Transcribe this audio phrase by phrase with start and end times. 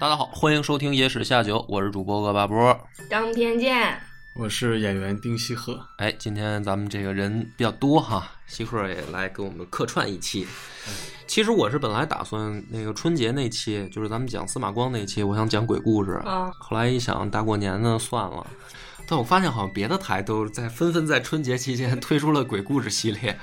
[0.00, 2.74] 大家好，欢迎收听《野史下酒》，我是主播恶霸波。
[3.10, 4.00] 张天健，
[4.32, 5.78] 我是演员丁西鹤。
[5.98, 10.46] 哎，今天咱们这个人比较多哈，西鹤也来给我们客串一期。
[11.26, 16.12] 其实我是本来打算那个春节那期，就是咱们讲司马光那期，我想讲鬼故事。
[16.24, 18.46] 啊后来一想，大过年的算了。
[19.06, 23.38] 但我发现好像别的台都在纷纷在春节期间推出了鬼故事系列。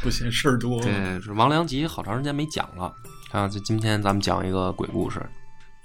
[0.00, 0.80] 不嫌事儿多。
[0.80, 2.94] 对，是王良吉好长时间没讲了
[3.32, 3.48] 啊。
[3.48, 5.20] 就今天咱们讲一个鬼故事，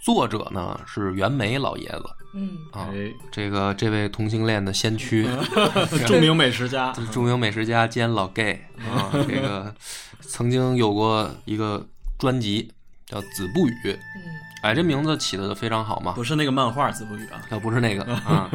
[0.02, 2.04] 作者呢是袁枚老爷子。
[2.34, 2.88] 嗯，啊。
[2.94, 5.28] 哎，这个这位同性恋的先驱，
[6.08, 9.74] 著名美食家， 著名美食家兼老 gay 啊， 这个
[10.22, 11.86] 曾经有过一个
[12.18, 12.72] 专辑
[13.06, 14.00] 叫《子不语》，嗯，
[14.64, 17.42] 哎，这名字起的非常好嘛，不是那个漫画《子不语》啊。
[17.50, 18.50] 要不是那个啊，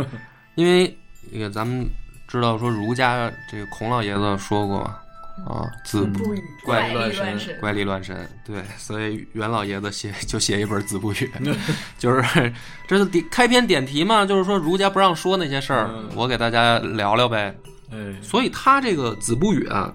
[0.57, 0.97] 因为
[1.31, 1.87] 这个咱们
[2.27, 4.97] 知道说儒家这个孔老爷子说过嘛，
[5.45, 11.17] 啊，子不不语怪力乱神，怪力乱神，对，所以袁老爷子写就写一本《子不语》，
[11.99, 12.53] 就是
[12.89, 17.55] 这是点开篇点题嘛，就是说儒家不让说那些事儿，嗯我给大家聊聊呗。
[17.93, 19.95] 哎，所以他这个《子不语》啊，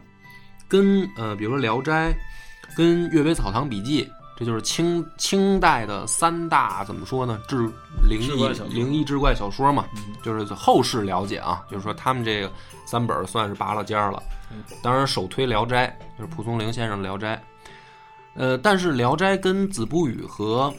[0.68, 2.10] 跟呃，比如说《聊斋》，
[2.78, 4.06] 跟《阅微草堂笔记》，
[4.38, 7.38] 这就是清清代的三大怎么说呢？
[7.50, 7.58] 志
[8.08, 12.50] 灵异志怪小说灵异志怪小说嘛，嗯就是后世了解啊，就是说他们这个
[12.86, 14.38] 三本算是拔了尖儿了嗯。
[14.82, 17.36] 当然，首推《聊斋》，就是蒲松龄先生的《聊斋》。
[18.34, 20.70] 呃，但是《聊斋》跟《子不语》和《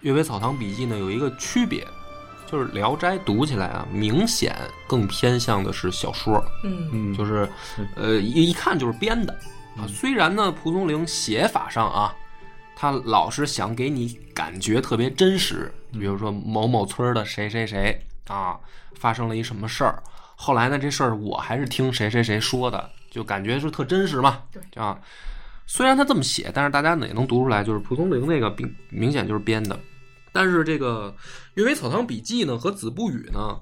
[0.00, 1.86] 阅微草堂笔记》呢有一个区别，
[2.50, 6.42] 就是《聊斋》读起来啊，明显更偏向的是小说。
[6.62, 9.32] 嗯嗯，就是是，呃，一一看就是编的
[9.76, 9.84] 啊。
[9.84, 12.14] 嗯虽然呢，蒲松龄写法上啊，
[12.76, 18.58] 他老是想给你感觉特别真实，比如说某某村的谁谁谁啊，
[18.94, 20.02] 发生了一什么事儿，
[20.36, 24.42] 后来呢，这事儿我还是听谁谁谁说的，就感觉是特真实嘛。
[24.50, 24.98] 对啊，
[25.66, 29.78] 虽然他这么写，但是大家呢也能读出来，就是蒲松龄那个明明显就是编的。
[30.32, 31.14] 但是这个
[31.54, 33.56] 《阅微草堂笔记》呢和《子不语》呢，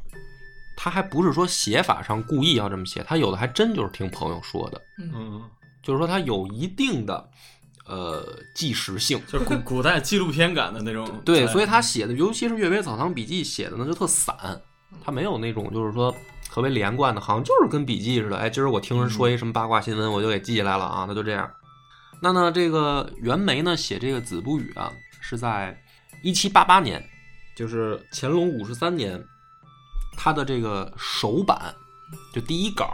[0.75, 5.43] 他还不是说写法上故意要这么写，他有的还真就是听朋友说的，嗯，
[5.83, 7.29] 就是说他有一定的
[7.87, 9.21] 呃纪实性。
[9.27, 11.07] 就是古 古代纪录片感的那种。
[11.27, 14.35] 对，哎所以他写的，尤其是《阅微草堂笔记》写的呢就特散，
[15.05, 16.15] 他没有那种就是说
[16.53, 18.37] 特别连贯的，好像就是跟笔记似的。
[18.37, 21.51] 哎，今儿我听人说一什么八卦新闻，我就给记下来了啊，那就这样。
[22.21, 25.83] 那呢，这个袁枚呢写这个《子不语》啊，是在
[26.23, 27.03] 一七八八年，
[27.57, 29.19] 就是乾隆五十三年，
[30.15, 31.75] 他的这个首版
[32.35, 32.87] 就第一稿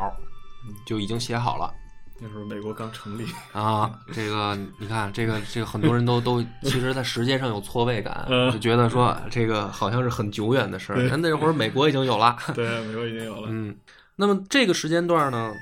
[0.87, 1.75] 就已经写好了。
[2.21, 3.27] 那时候美国刚成立。
[3.53, 11.17] 啊，这个你看，这个这个很多人都都，其实，在时间上有错位感， 嗯就觉得说这个好像是很久远的事儿对。
[11.17, 13.49] 那会儿美国已经有了， 对，美国已经有了。
[13.51, 13.77] 嗯。
[14.17, 15.53] 那么这个时间段呢，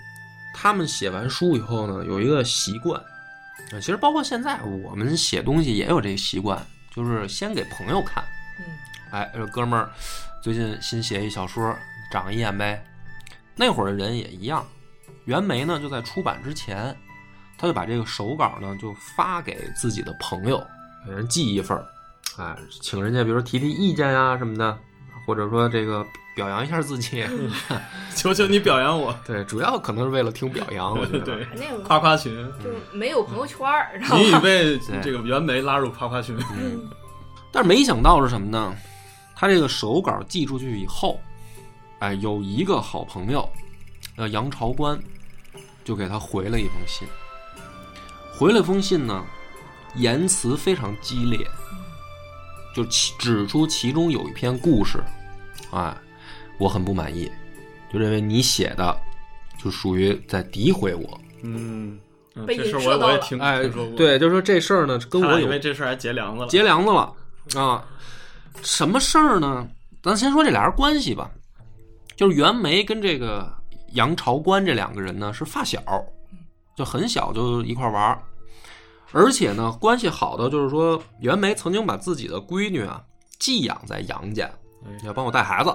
[0.55, 2.99] 他们写完书以后呢，有一个习惯，
[3.71, 6.59] 啊，其实包括现在我们写东西也有这个习惯，
[6.95, 8.25] 就是先给朋友看，
[8.59, 8.65] 嗯
[9.11, 9.91] 哎，这哥们儿
[10.43, 11.77] 最近新写一小说，
[12.11, 12.83] 长一眼呗。
[13.55, 14.67] 那会儿的人也一样，
[15.27, 16.97] 袁枚呢就在出版之前，
[17.59, 20.61] 他就把这个手稿呢就发给自己的朋友，
[21.07, 21.87] 给人寄一份儿，
[22.39, 24.77] 哎，请人家比如说提提意见呀、什么的，
[25.27, 26.05] 或者说这个
[26.35, 27.25] 表扬一下自己。
[28.17, 29.15] 求求你表扬我。
[29.27, 31.21] 对，主要可能是为了听表扬，我觉得。
[31.21, 34.41] 对，那个夸夸群，就没有朋友圈儿，你已吗？
[34.43, 36.35] 被这个袁枚拉入夸夸群。
[36.59, 36.89] 嗯
[37.53, 38.75] 但是没想到是什么呢？
[39.35, 41.21] 他这个手稿寄出去以后，
[41.99, 43.47] 哎，有一个好朋友，
[44.17, 44.99] 呃，杨朝官，
[45.87, 47.09] 就给他回了一封信。
[48.37, 49.25] 回了封信呢，
[49.95, 51.39] 言辞非常激烈，
[52.75, 55.03] 就其指出其中有一篇故事，
[55.71, 55.97] 啊，
[56.59, 57.31] 我很不满意，
[57.91, 58.95] 就认为你写的
[59.57, 61.21] 就属于在诋毁我。
[61.43, 61.99] 嗯，
[62.47, 63.97] 这事我我也听哎听说，过。
[63.97, 66.49] 对，就说这事儿呢跟我有因为这事儿还结梁子了。
[66.49, 67.15] 结梁子了
[67.55, 67.85] 啊！
[68.63, 69.67] 什么事儿呢？
[70.03, 71.31] 咱先说这俩人关系吧，
[72.17, 73.51] 就是袁枚跟这个
[73.93, 75.81] 杨朝官这两个人呢是发小，
[76.77, 78.23] 就很小就一块玩儿，
[79.13, 83.03] 而且呢关系好的就是说袁枚曾经把自己的闺女啊
[83.39, 84.51] 寄养在杨家，
[84.85, 85.75] 哎要帮我带孩子，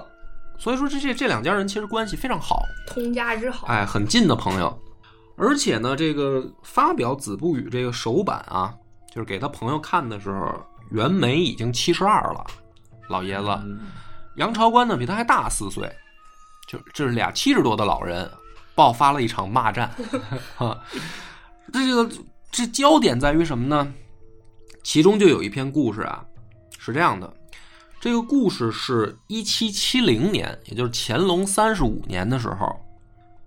[0.59, 2.63] 所以说这这这两家人其实关系非常好。
[2.87, 4.77] 通家之好，哎，很近的朋友。
[5.37, 8.75] 而且呢，这个发表《子不语》这个首版啊，
[9.07, 10.53] 就是给他朋友看的时候，
[10.91, 12.45] 袁枚已经七十二了，
[13.09, 13.47] 老爷子。
[13.63, 13.79] 嗯
[14.37, 15.93] 杨朝官呢比他还大四岁，
[16.67, 18.29] 就这是俩七十多的老人
[18.75, 19.89] 爆发了一场骂战。
[20.57, 20.79] 啊，
[21.73, 22.09] 这个
[22.51, 23.93] 这焦点在于什么呢？
[24.83, 26.25] 其中就有一篇故事啊，
[26.79, 27.31] 是这样的。
[27.99, 32.83] 这个故事是一七七零年，也就是乾隆三十五年的时候，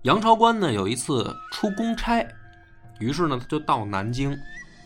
[0.03, 2.25] 杨朝官呢有一次出公差，
[2.99, 4.33] 于是呢他就到南京，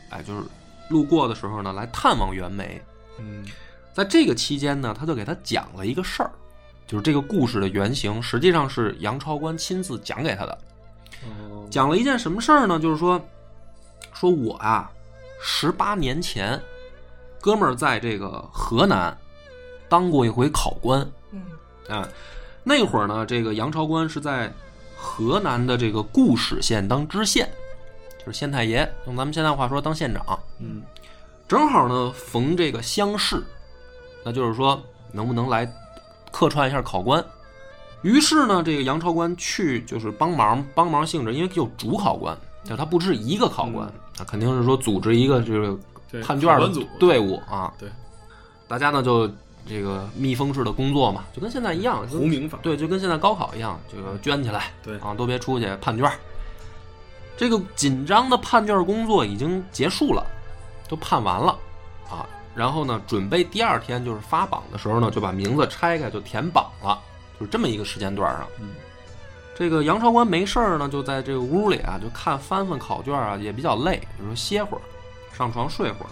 [0.09, 0.41] 哎，就是
[0.89, 2.81] 路过的时候呢来探望袁枚。
[3.19, 3.45] 嗯
[3.93, 6.31] 在这个期间呢，他就给他讲了一个事儿，
[6.89, 10.57] 就是这个故事的原型实际上是杨超官亲自讲给他的。
[11.23, 12.79] 哦讲了一件什么事儿呢？
[12.79, 13.21] 就是说，
[14.11, 14.89] 说我啊，
[15.39, 16.59] 十八年前，
[17.39, 19.15] 哥们儿在这个河南
[19.87, 21.43] 当过一回考官嗯
[21.87, 22.09] 啊。
[22.63, 24.51] 那会儿呢，这个杨超官是在
[24.97, 27.47] 河南的这个固始县当知县，
[28.17, 30.39] 就是县太爷，用咱们现在话说当县长。
[30.59, 30.81] 嗯
[31.47, 33.43] 正好呢逢这个乡试，
[34.25, 34.81] 那就是说
[35.11, 35.71] 能不能来
[36.31, 37.23] 客串一下考官。
[38.01, 45.77] 于是呢，这个杨超官去就是帮忙帮忙性质，因为有主考官，就他不止一个考官，他肯定是说组织一个就是
[46.23, 47.73] 判卷的队伍啊。
[47.77, 47.89] 对，
[48.69, 49.29] 大家呢就
[49.67, 56.09] 这个密封式的工作嘛，就跟现在一样，无名法对，就跟现在高考一样，这个捐起来，对啊，都别出去判卷。
[57.35, 60.25] 这个紧张的判卷工作已经结束了，
[60.87, 61.57] 都判完了
[62.09, 62.25] 啊。
[62.55, 66.99] 然后呢，准备第二天就是发榜的时候呢，就把名字拆开就填榜了，
[67.39, 68.47] 就是这么一个时间段上。
[68.59, 68.69] 嗯
[69.55, 74.81] 这个杨朝官没事儿呢，就在这个屋里啊，就看翻翻考卷啊，也比较累，就说歇会儿，
[75.35, 76.09] 上床睡会儿。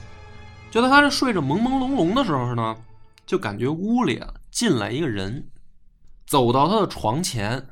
[0.70, 2.76] 就在他这睡着朦朦胧胧的时候呢，
[3.26, 5.50] 就感觉屋里啊进来一个人，
[6.26, 7.66] 走到他的床前，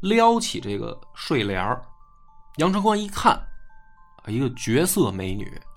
[0.00, 1.80] 撩起这个睡帘儿。
[2.56, 5.69] 杨朝官一看，啊，一个绝色美女，哦，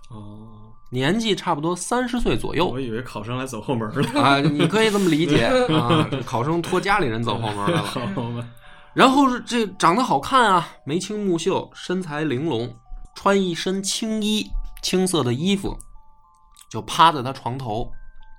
[0.93, 4.21] 年纪差不多三十岁左右我以为考生来走后门了。
[4.21, 8.47] 啊，你可以这么理解 啊，考生托家里人走后门来了。
[8.93, 12.71] 然后是这长得好看啊，眉清目秀，身材玲珑，
[13.15, 14.47] 穿一身青衣，
[14.83, 15.75] 青色的衣服，
[16.69, 17.91] 就趴在他床头。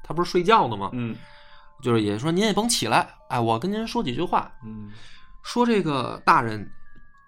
[0.05, 0.91] 他不是睡觉呢吗？
[0.93, 1.17] 嗯
[1.83, 4.51] 就是也说您也甭起来，哎，我跟您说几句话。
[4.65, 4.93] 嗯
[5.43, 6.71] 说这个大人，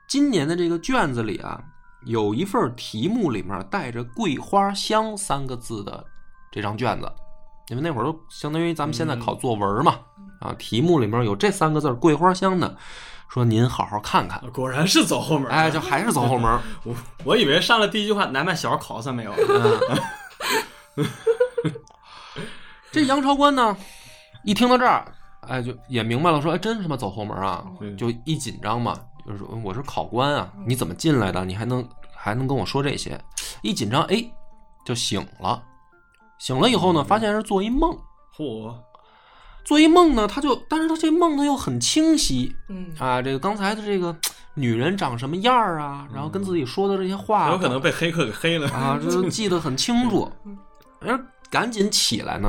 [0.08, 1.60] 今年的这个卷子里啊，
[2.06, 6.04] 有一份题目里面带着“桂花香”三个字的
[6.52, 7.12] 这张卷子，
[7.68, 9.98] 因为那会儿都相当于咱们现在考作文嘛，
[10.40, 12.76] 啊，题目里面有这三个字“桂花香”的，
[13.28, 14.40] 说您好好看看。
[14.52, 15.50] 果然是走后门。
[15.50, 16.58] 哎，就还是走后门。
[16.84, 16.94] 我
[17.24, 19.34] 我以为上了第一句话，南半小考算没有。
[20.96, 21.04] 嗯，
[22.92, 23.76] 这杨朝官呢，
[24.44, 25.04] 一听到这儿，
[25.40, 27.66] 哎，就也明白了，说，哎，真他妈走后门啊，
[27.98, 31.44] 就一紧张嘛，就是说我是考官啊，你怎么进来的？
[31.44, 33.20] 你还能还能跟我说这些？
[33.62, 34.24] 一紧张，哎，
[34.84, 35.62] 就醒了。
[36.38, 37.96] 醒了以后呢，发现是做一梦，
[38.36, 38.72] 嚯，
[39.64, 44.14] 做一梦呢，他就，但是他这梦呢又很清晰嗯啊，这个刚才的这个
[44.54, 50.56] 女人长什么样儿啊，然后跟自己说的这些话，有可能被黑客给黑了啊，这都记得很清楚嗯。
[51.00, 52.48] 然 后赶紧起来呢，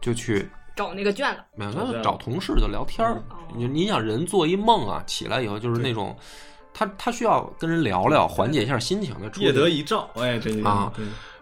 [0.00, 3.14] 就去找那个卷子，没有，他就找同事就聊天儿。
[3.30, 6.14] 哦你你想人做一梦啊，起来以后就是那种，
[6.72, 9.28] 他他需要跟人聊聊，缓解一下心情的。
[9.40, 10.92] 夜得一照，哎，这啊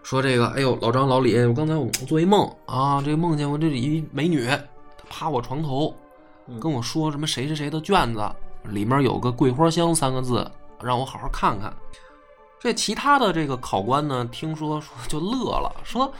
[0.01, 4.57] 说这个，哎呦，老张老李，我刚才我做一梦啊，这个梦见我这一美女，她
[5.09, 5.93] 趴我床头，
[6.47, 8.21] 嗯跟我说什么谁谁谁的卷子
[8.63, 10.49] 里面有个桂花香三个字，
[10.81, 11.71] 让我好好看看。
[12.59, 16.11] 这其他的这个考官呢，听说说就乐了，说，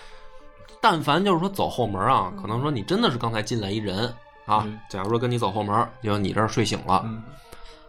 [0.81, 4.07] 但凡就是说走后门啊，可能说你真的是刚才进来一人
[4.45, 7.23] 啊嗯，假如说跟你走后门，就你这儿睡醒了，嗯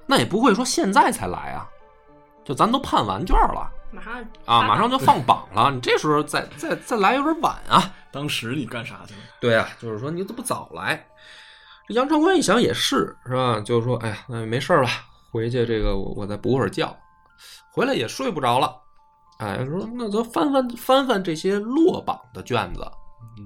[0.06, 1.68] 那也不会说现在才来啊，
[2.44, 4.14] 就咱都判完卷了马上
[4.46, 7.92] 啊，马上就放榜了， 你这时候再再再来有点晚啊。
[8.10, 9.20] 当时你干啥去了？
[9.38, 11.06] 对啊，就是说你怎么不早来？
[11.86, 13.60] 这杨长官一想也是，是吧？
[13.60, 14.88] 就是说，哎呀，那没事儿了，
[15.30, 16.94] 回去这个我我再补会儿觉，
[17.70, 18.74] 回来也睡不着了。
[19.38, 22.80] 哎，说那咱翻翻翻翻这些落榜的卷子，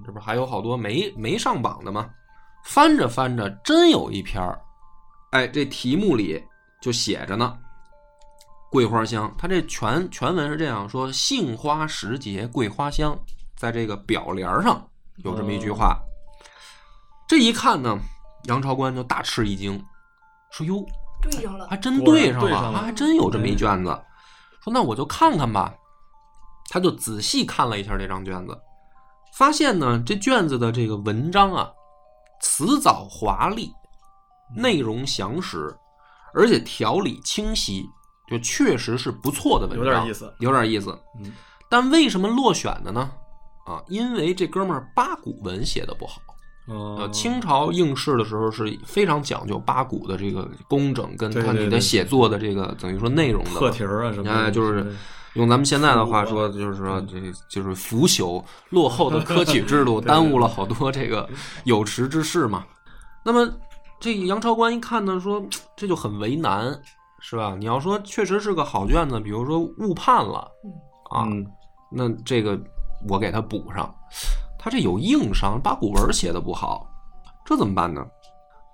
[0.05, 2.09] 这不还有好多没没上榜的吗？
[2.65, 4.59] 翻着翻着，真有一篇儿，
[5.33, 6.43] 哎，这题目里
[6.81, 7.59] 就写着呢，
[8.71, 9.31] 桂花香。
[9.37, 13.15] 它这全全文是这样说：杏花时节桂花香，
[13.55, 14.83] 在这个表帘上
[15.25, 16.01] 有这么一句话。
[17.29, 17.99] 这一看呢，
[18.45, 19.79] 杨朝官就大吃一惊，
[20.53, 20.83] 说：“哟，
[21.21, 23.91] 对上了还，真对上了，对上了啊还真有这么一卷子。
[24.65, 25.75] 说那我就看看吧。
[26.73, 28.59] 他就仔细看了一下这张卷子，
[29.35, 31.71] 发现呢，这卷子的这个文章啊，
[32.41, 33.71] 辞藻华丽，
[34.57, 35.71] 内容详实，
[36.33, 37.85] 而且条理清晰，
[38.27, 40.99] 就确实是不错的文章，有点意思，有点意思。
[41.23, 41.31] 嗯
[41.69, 43.11] 但为什么落选的呢？
[43.67, 46.23] 啊，因为这哥们儿八股文写的不好。
[46.69, 54.95] 呃，呃清朝应试的时候是非常讲究八股的这个工整，跟对它你的写作的这个等于说内容的课题儿啊什么就是
[55.35, 61.29] 用咱们现在的话说，就是说这就是腐朽落后的科举制度， 耽误了好多这个
[61.65, 62.65] 有识之士嘛。
[63.25, 63.49] 那么
[64.01, 65.43] 这个杨朝官一看呢，说
[65.77, 66.79] 这就很为难，
[67.21, 67.55] 是吧？
[67.59, 70.39] 你要说确实是个好卷子，比如说误判了
[71.11, 71.47] 啊，嗯
[71.91, 72.59] 那这个
[73.09, 73.95] 我给他补上。
[74.59, 76.87] 他这有硬伤，八股文写的不好，
[77.45, 78.05] 这怎么办呢？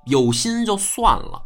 [0.06, 1.42] 有心就算了，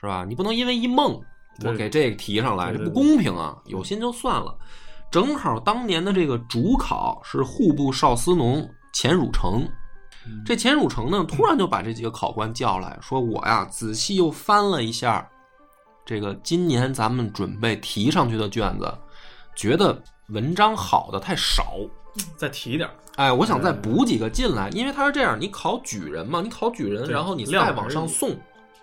[0.00, 0.24] 是吧？
[0.26, 1.24] 你不能因为一梦，对
[1.62, 3.56] 我给这个提上来，这不公平啊！
[3.66, 4.56] 有心就算了。
[5.10, 9.64] 正好当年的这个主考是户部少司农钱汝成，
[10.44, 15.28] 这钱汝成呢，突然就把这几个考官叫来说：“我呀，仔细又翻了一下
[16.04, 18.92] 这个今年咱们准备提上去的卷子，
[19.54, 21.76] 觉得文章好的太少。”
[22.36, 28.36] 再提点儿，哎，我想再补几个进来，因为他是这样，你考举人嘛，你考举人，然后你再往上送，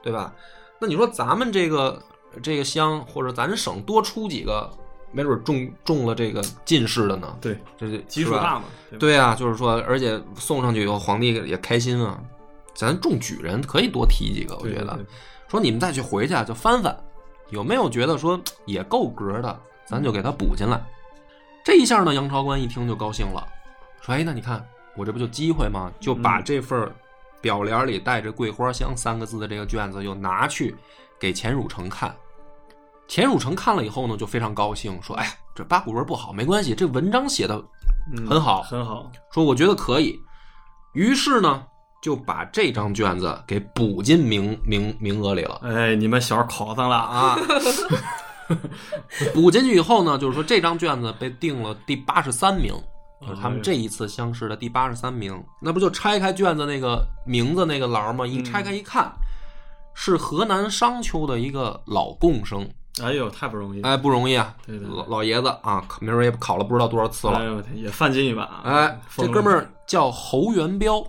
[0.03, 0.33] 对吧？
[0.79, 2.01] 那你说咱们这个
[2.41, 4.69] 这个乡或者咱省多出几个，
[5.11, 8.65] 没准中中了这个进士的呢，对，这是基数大嘛，
[8.99, 12.21] 对啊，就是说，而且送上去以后，皇帝也开心啊。
[12.73, 14.97] 咱中举人可以多提几个，我觉得。
[15.49, 16.97] 说你们再去回去啊就翻翻，
[17.49, 20.81] 有没有觉得说也够格的，咱就给他补进来。
[21.65, 23.45] 这一下呢，杨朝官一听就高兴了，
[24.01, 25.91] 说：“哎，那你看我这不就机会吗？
[25.99, 26.43] 就把嗯。
[26.45, 26.89] 这份
[27.41, 30.73] 表联里带着‘桂花香’三个字的这个卷子，又拿去
[31.21, 32.13] 给钱汝成看。
[33.07, 37.61] 钱汝成看了以后呢，就非常高兴，说：‘哎，这八股文不好，没关系，这文章写的
[38.15, 40.19] 嗯很好很好，说我觉得可以，
[40.93, 41.63] 于是呢
[42.01, 47.39] 就把这张卷子给补进名名名额里了哎，你们小儿考上了啊，啊。
[49.33, 52.73] 补进去以后呢，就是说这张卷子被定了第八十三名，
[53.21, 55.41] 就是他们这一次乡试的第八十三名。
[55.61, 58.25] 那不就拆开卷子那个名字那个栏吗？
[58.25, 59.09] 一拆开一看，
[59.93, 62.67] 是河南商丘的一个老贡生，
[63.01, 67.39] 哎呦，太不容易，哎，不容易啊，对对对老老爷子啊，可明儿也考了不知道多少次了。
[67.39, 71.03] 哎呦也犯进一把啊，哎，这哥们儿叫侯元彪。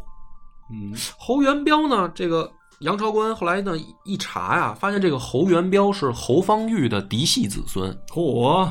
[0.71, 7.95] 嗯，侯元彪呢，这个杨朝官后来呢一一查呀，发现这个侯元彪是侯方域的嫡系子孙。
[8.09, 8.69] 嚯，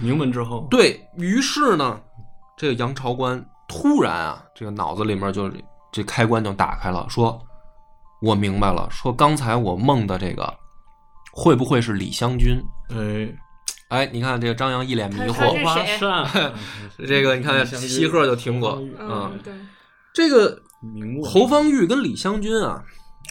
[0.00, 2.00] 名门之后，对于是呢，
[2.56, 5.50] 这个杨朝官突然啊，这个脑子里面就
[5.90, 7.38] 这开关就打开了，说
[8.22, 10.54] ：“我明白了，说刚才我梦的这个
[11.32, 12.56] 会不会是李香君？”
[12.88, 13.34] 哎，
[13.88, 15.58] 哎，你看这个张扬一脸迷惑。
[15.58, 15.98] 是，花谁？
[15.98, 16.52] 扇，
[17.06, 18.78] 这个你看西鹤就听过。
[18.80, 18.96] 嗯。
[19.00, 19.52] 嗯，对，
[20.14, 20.58] 这个
[21.24, 22.82] 侯方域跟李香君啊，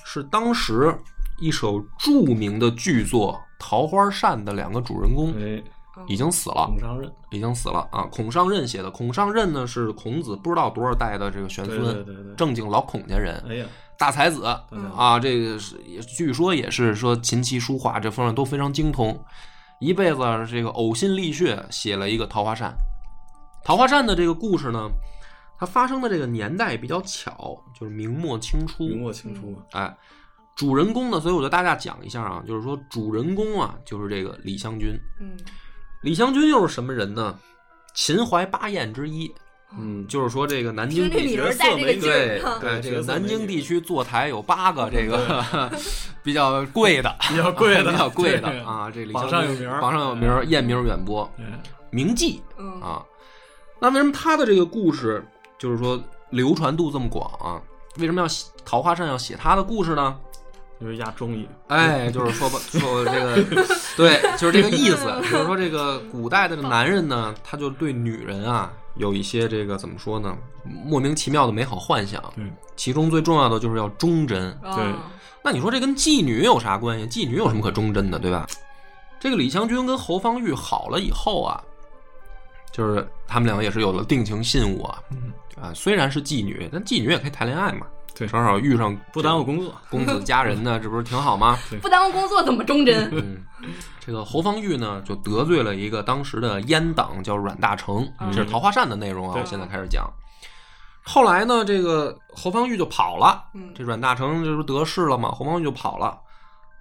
[0.06, 0.94] 是当时
[1.40, 5.64] 一首著名的剧作《桃花扇》的两个主人公，哎，
[6.08, 7.88] 已经死了，孔尚任，已经死了。
[7.92, 8.08] 啊！
[8.12, 13.66] 孔尚任写的，孔尚任呢是孔子不知道多少代的这个玄对孙，对对对，正经老孔家人，哎呀，
[14.02, 14.44] 大才子
[14.98, 15.20] 啊！
[15.20, 19.24] 这个是也据说也是说琴棋书画这方面都非常精通，
[19.80, 20.18] 一辈子
[20.50, 22.70] 这个呕心沥血写了一个《桃花扇》。
[23.64, 24.90] 《桃花扇》的这个故事呢，
[25.60, 28.88] 它发生的这个年代比较巧，就是明末清初。
[28.88, 29.96] 明末清初，哎，
[30.56, 35.00] 主人公呢，所以我就大概讲一下啊，就是说主人公啊，就是这个李香君。
[35.20, 35.38] 嗯，
[36.02, 37.38] 李香君又是什么人呢？
[37.94, 39.32] 秦淮八艳之一，
[39.78, 41.36] 嗯，就是说这个南京地区。
[41.36, 45.70] 名儿带这个对，对，这个南京地区坐台有八个，这个
[46.24, 48.92] 比较贵的，比较贵的， 比较贵的，啊。
[48.94, 51.44] 这李榜上有名儿榜上有名儿，艳名远播，哎
[51.90, 53.04] 名妓嗯，啊。
[53.80, 55.26] 那为什么他的这个故事
[55.58, 57.62] 就是说流传度这么广啊？
[57.98, 60.18] 为什么要写桃花扇要写他的故事呢？
[60.82, 63.36] 就是压中医，哎，就是说吧， 说这个，
[63.96, 70.36] 对，就是这个意思， 就是说这个古代的这个男人呢，他就对女人啊有一些这个怎么说呢，
[70.84, 72.22] 莫名其妙的美好幻想。
[72.36, 72.44] 对，
[72.76, 74.52] 其中最重要的就是要忠贞。
[74.64, 74.86] 哦对
[75.44, 77.08] 那你说这跟妓女有啥关系？
[77.08, 78.46] 妓女有什么可忠贞的，对吧？
[79.20, 81.60] 这个李香君跟侯方域好了以后啊，
[82.72, 85.02] 就是他们两个也是有了定情信物啊。
[85.12, 87.88] 嗯啊，虽然是妓女，但妓女也可以谈恋爱嘛。
[88.16, 91.58] 对正好遇上不耽误工作，公子佳人呢， 这不是挺好吗？
[91.82, 93.10] 不耽误工作怎么忠贞？
[93.12, 93.38] 嗯，
[94.00, 99.40] 这个侯方域呢，就得罪了一个当时的阉党，叫阮大铖，嗯这是《桃花扇》的内容啊。
[99.40, 100.08] 我现在开始讲。
[101.04, 105.32] 后来呢，这个侯方域就跑了，嗯这阮大铖这不得势了吗？
[105.32, 106.18] 侯方域就跑了。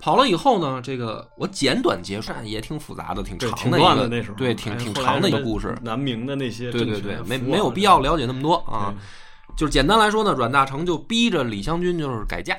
[0.02, 5.76] 跑了以后呢，这个我简短结束，也挺复杂的，挺，长的一个，乱的那时候，对，挺哎挺长的一个故事。
[5.82, 8.94] 南明的那些对对对，没没有必要了解那么多对啊。
[9.56, 12.56] 就是简单来说呢，阮大铖就逼着李香君就是改嫁，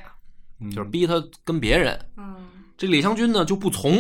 [0.60, 2.00] 嗯就是逼他跟别人。
[2.18, 2.36] 嗯
[2.78, 3.94] 这李香君呢就不从，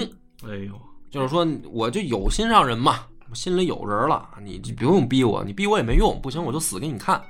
[0.43, 0.74] 哎呦，
[1.12, 7.21] 就是说我就有心上人嘛，我心里有人了，你就不用逼我，你逼我也没用，不行我就死给你看。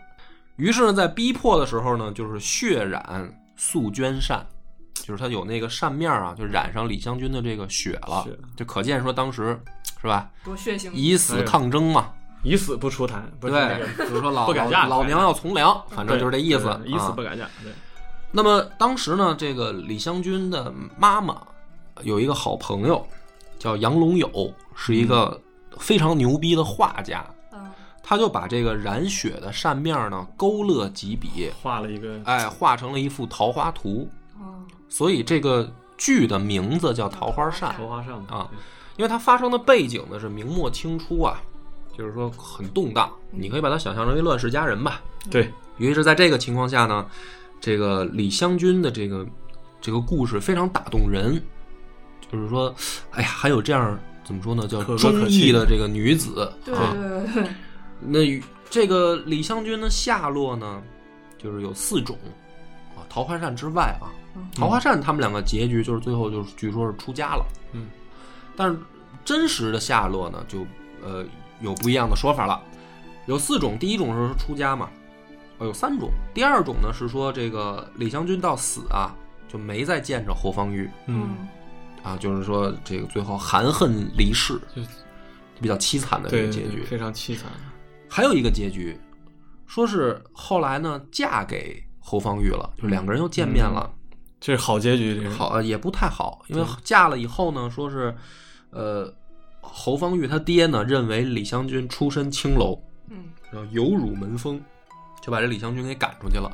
[0.56, 4.46] 于是呢，在逼迫的时候呢，就是血染素绢扇，
[4.94, 9.60] 就是他有那个扇面啊，就染上李香君的这个血了血，就可见说当时
[10.01, 10.89] 是吧，多血腥！
[10.94, 12.13] 以死抗争嘛，
[12.44, 17.48] 以死不出台，不是那对，个就是说老不改嫁老老娘要从良，反正就是这意思对，以死啊不改嫁。
[17.64, 17.72] 对，
[18.32, 21.42] 那么当时呢，这个李香君的妈妈
[22.04, 23.06] 有一个好朋友
[23.60, 25.40] 叫杨龙友，是一个
[25.78, 27.24] 非常牛逼的画家。
[27.54, 27.70] 嗯，
[28.02, 34.10] 他就把这个染血的扇面呢勾勒几笔，画了一个哎，画成了一幅桃花图。
[34.40, 38.50] 哦，所以这个剧的名字叫《桃花扇》，桃花扇啊，
[38.98, 41.40] 因为它发生的背景呢是明末清初啊，
[41.98, 45.02] 就是说很动荡，你可以把它想象成为乱世佳人吧。
[45.30, 47.06] 对，尤其是在这个情况下呢，
[47.60, 49.26] 这个李香君的这个
[49.80, 51.42] 这个故事非常打动人，
[52.32, 52.74] 就是说，
[53.12, 56.94] 哎呀，还有这样怎么说呢，叫忠义的这个女子对啊。
[56.94, 57.50] 对对对，
[58.00, 60.82] 那这个李香君的下落呢，
[61.38, 62.18] 就是有四种
[62.96, 64.48] 啊，桃花扇之外啊，嗯。
[64.56, 67.88] 桃花扇他们两个结局就是最后就是据说是出家了，嗯，
[68.56, 68.78] 但是
[69.26, 70.66] 真实的下落呢，就
[71.04, 71.26] 呃
[71.62, 72.62] 有不一样的说法了，
[73.25, 74.89] 有四种，第一种是出家嘛，
[75.58, 79.15] 哦有三种，第二种呢是说这个李香君到死啊
[79.48, 81.36] 就没再见着侯方域嗯，
[82.03, 84.82] 啊，就是说这个最后含恨离世，就
[85.62, 86.84] 比较凄惨的这个结局。
[86.84, 87.51] 非常凄惨。
[88.10, 89.00] 还有一个结局，
[89.68, 93.89] 说是后来呢嫁给侯方域了，就两个人又见面了。
[94.39, 98.13] 这是好结局，这是好，呃也不太好，因为嫁了以后呢，说是，
[98.72, 99.13] 呃，
[99.62, 102.77] 侯方域他爹呢认为李香君出身青楼，
[103.10, 104.60] 嗯然后有辱门风，
[105.22, 106.51] 就把这李香君给赶出去了。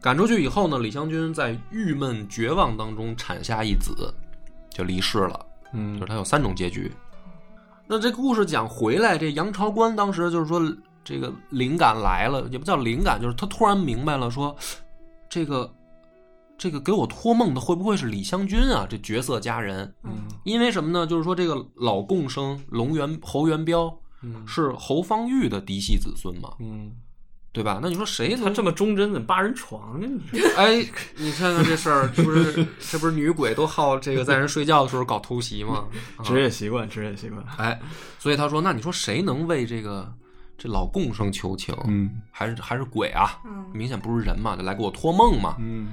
[0.00, 4.14] 赶出去以后呢，李香君在郁闷绝望当中产下一子，
[4.70, 5.46] 就离世了。
[5.72, 6.92] 嗯就是他有三种结局。
[7.86, 10.60] 那这故事讲回来，这杨朝官当时就是说，
[11.04, 14.54] 这个灵感来了，也不叫灵感，就是他突然明白了说，
[15.28, 15.72] 这个
[16.58, 18.86] 这个给我托梦的会不会是李香君啊？
[18.88, 21.06] 这绝色佳人，嗯因为什么呢？
[21.06, 26.92] 就是说这个老贡生龙元侯元彪嗯是侯方域的嫡系子孙嘛，嗯，
[27.52, 27.78] 对吧？
[27.82, 30.06] 那你说谁他这么忠贞，怎么八人床呢？
[30.32, 30.76] 你说哎，
[31.16, 35.84] 你看看这事儿，这不是这不是女鬼都好这个在人睡觉的时候搞偷袭吗？
[36.16, 37.44] 啊职业习惯，职业习惯。
[37.58, 37.78] 哎，
[38.18, 40.10] 所以他说，那你说谁能为这个
[40.56, 41.74] 这老贡生求情？
[41.86, 43.38] 嗯还是还是鬼啊？
[43.44, 45.56] 嗯明显不是人嘛，就来给我托梦嘛。
[45.58, 45.88] 嗯，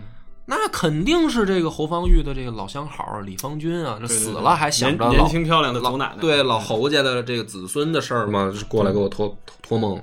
[0.46, 10.02] 那肯定是这个侯方域的这个老相好李方君啊，这死了还想着年轻漂亮的老奶奶，对老侯家的这个子孙的事儿嘛，就是过来给我托托梦。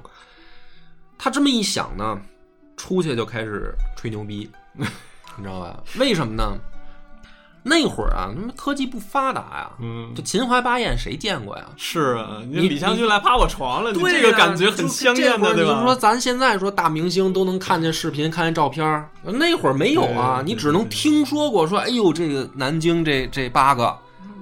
[1.19, 2.19] 他这么一想呢，
[2.77, 4.51] 出去就开始吹牛逼，
[5.37, 5.79] 你知道吧？
[5.99, 6.59] 为什么呢？
[7.63, 11.65] 那会儿啊，他妈科技不发达呀，嗯这，秦淮八艳谁见过呀？
[11.77, 15.79] 是啊，你你李香君来趴我床了，这个感觉很就香艳的，这会儿对吧？
[15.79, 23.95] 你说咱现在说大明星都能看见视频、看见照片儿，那会儿没有啊，你只能听说过说，哎呦，这个南京这这八个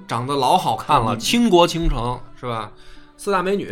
[0.07, 2.71] 长得老好看了，嗯倾国倾城是吧？
[3.17, 3.67] 四大美女，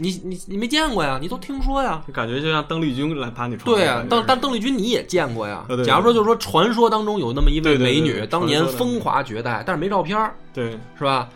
[0.00, 1.18] 你你你没见过呀？
[1.20, 2.02] 你都听说呀？
[2.12, 5.84] 感觉就像邓丽君来爬你床，对呀、感觉但但邓丽君你也见过呀对对？
[5.84, 11.28] 对假如说就是说传说当中有那么一位对对对美女，对当年风华绝代，但是没照片儿对，是吧？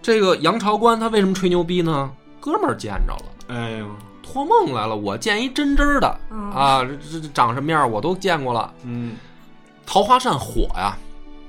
[0.00, 2.10] 这个杨朝官他为什么吹牛逼呢？
[2.38, 3.24] 哥们儿见着了。
[3.48, 3.86] 哎呦，
[4.22, 8.72] 托梦来了，我见一真真儿的嗯啊，这这这长什么样我都见过了。
[8.84, 9.16] 嗯，
[9.84, 10.96] 桃花扇火呀，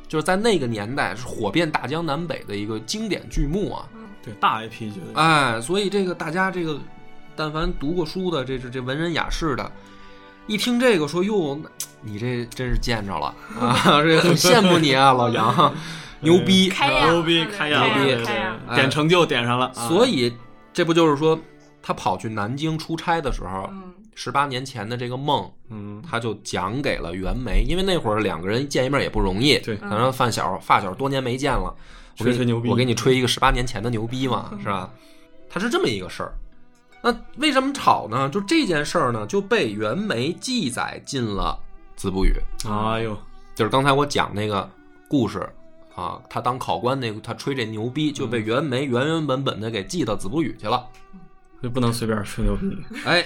[0.07, 3.85] 就是在那个年代是火遍大江南北的一个经典剧目啊。
[4.25, 6.79] 对，大 IP 觉得，哎，所以这个大家这个，
[7.35, 9.71] 但凡读过书的，这这这文人雅士的，
[10.47, 11.59] 一听这个说哟，
[12.01, 15.73] 你这真是见着了啊， 这很羡慕你啊，老杨，
[16.21, 16.71] 牛逼。
[17.05, 18.25] 牛逼，嗯开眼，牛逼
[18.75, 20.33] 点成就点上了，啊所以
[20.73, 21.39] 这不就是说，
[21.83, 31.75] 他跑去南京出差的时候，嗯十八年前的这个梦，嗯，他就讲给了袁枚，因为那会儿两个人见一面也不容易，对可能发小发小多年没见了，
[32.19, 34.89] 我给你吹吹牛逼我给你吹一个十八年前的牛逼嘛，是吧？
[35.49, 36.33] 他是这么一个事儿。
[37.01, 38.27] 那为什么吵呢？
[38.29, 41.59] 就这件事儿呢，就被袁枚记载进了
[42.01, 42.33] 《子不语》，
[42.69, 43.15] 哎呦，
[43.53, 44.67] 就是刚才我讲那个
[45.07, 45.47] 故事
[45.95, 50.85] 啊，他当考官那个，他吹这牛逼，就被袁枚原原本本的给记到《子不语》去了。
[51.61, 52.75] 就不能随便吹牛逼。
[53.05, 53.25] 哎，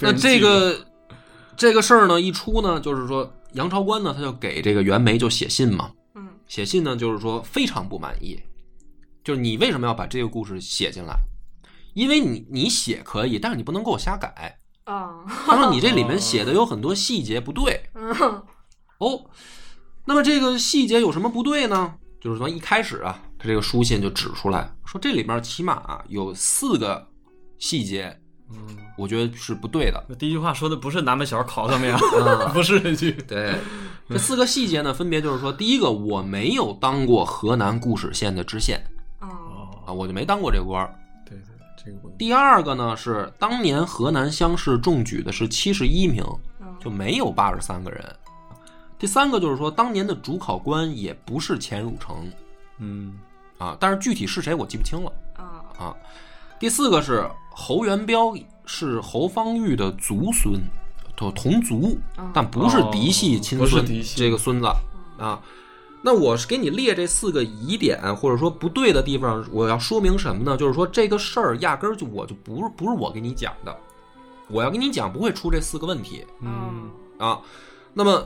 [0.00, 0.78] 那这个
[1.56, 5.97] 这个事儿呢一出呢，就是说杨朝官呢他就给这个袁枚就写信嘛，嗯
[6.48, 8.40] 写信呢就是说非常不满意，
[9.22, 11.14] 就是你为什么要把这个故事写进来？
[11.94, 14.58] 因为你你写可以，但是你不能给我瞎改。
[14.84, 18.42] 啊他说你这里面写的有很多细节不对 嗯
[18.98, 19.26] 哦。
[20.06, 21.94] 那么这个细节有什么不对呢？
[22.20, 27.06] 就是从一开始啊，他这个书信就指出来说，这里面起码啊有四个
[27.58, 28.18] 细节
[28.50, 30.02] 嗯，我觉得是不对的。
[30.08, 32.00] 那第一句话说的不是南门小烤上面 啊，
[32.46, 33.12] 嗯不是这句。
[33.12, 33.54] 对，
[34.08, 38.82] 这四个细节呢，分别就是说，第一个，我没有当过河南固始县的知县
[39.18, 40.94] 啊，我就没当过这个官儿。
[41.26, 41.44] 对对，
[41.76, 42.16] 这个不能。
[42.16, 46.24] 第二个呢是当年河南乡试中举的是七十一名，
[46.60, 48.16] 嗯就没有八十三个人。
[48.98, 52.30] 第三个就是说，当年的主考官也不是钱汝成
[52.78, 53.18] 嗯
[53.58, 55.96] 啊，但是具体是谁我记不清了啊啊。
[56.58, 60.60] 第四个是侯元彪是侯方域的族孙，
[61.18, 64.66] 同同族，嗯但不是嫡系亲孙，这个孙子
[65.18, 65.40] 啊。
[66.00, 70.56] 那我是给你列这四个疑点，或者说不对的地方，我要说明什么呢？
[70.56, 73.76] 就是说这个事儿压根儿就我就不是不是我给你讲的，
[74.46, 77.40] 我要跟你讲不会出这四个问题嗯啊。
[77.92, 78.24] 那么，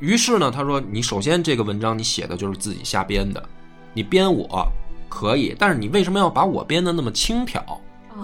[0.00, 3.48] 于是呢，他说你首先这个文章你写的就是自己瞎编的，
[3.94, 4.66] 你编我
[5.08, 7.60] 可以，但是你为什么要把我编的那么轻佻？
[7.68, 7.78] 哦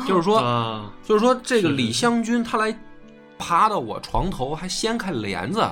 [0.09, 2.77] 就是说，啊，就是说这个李香君他来
[3.45, 5.63] 爬到我床头，还掀开帘子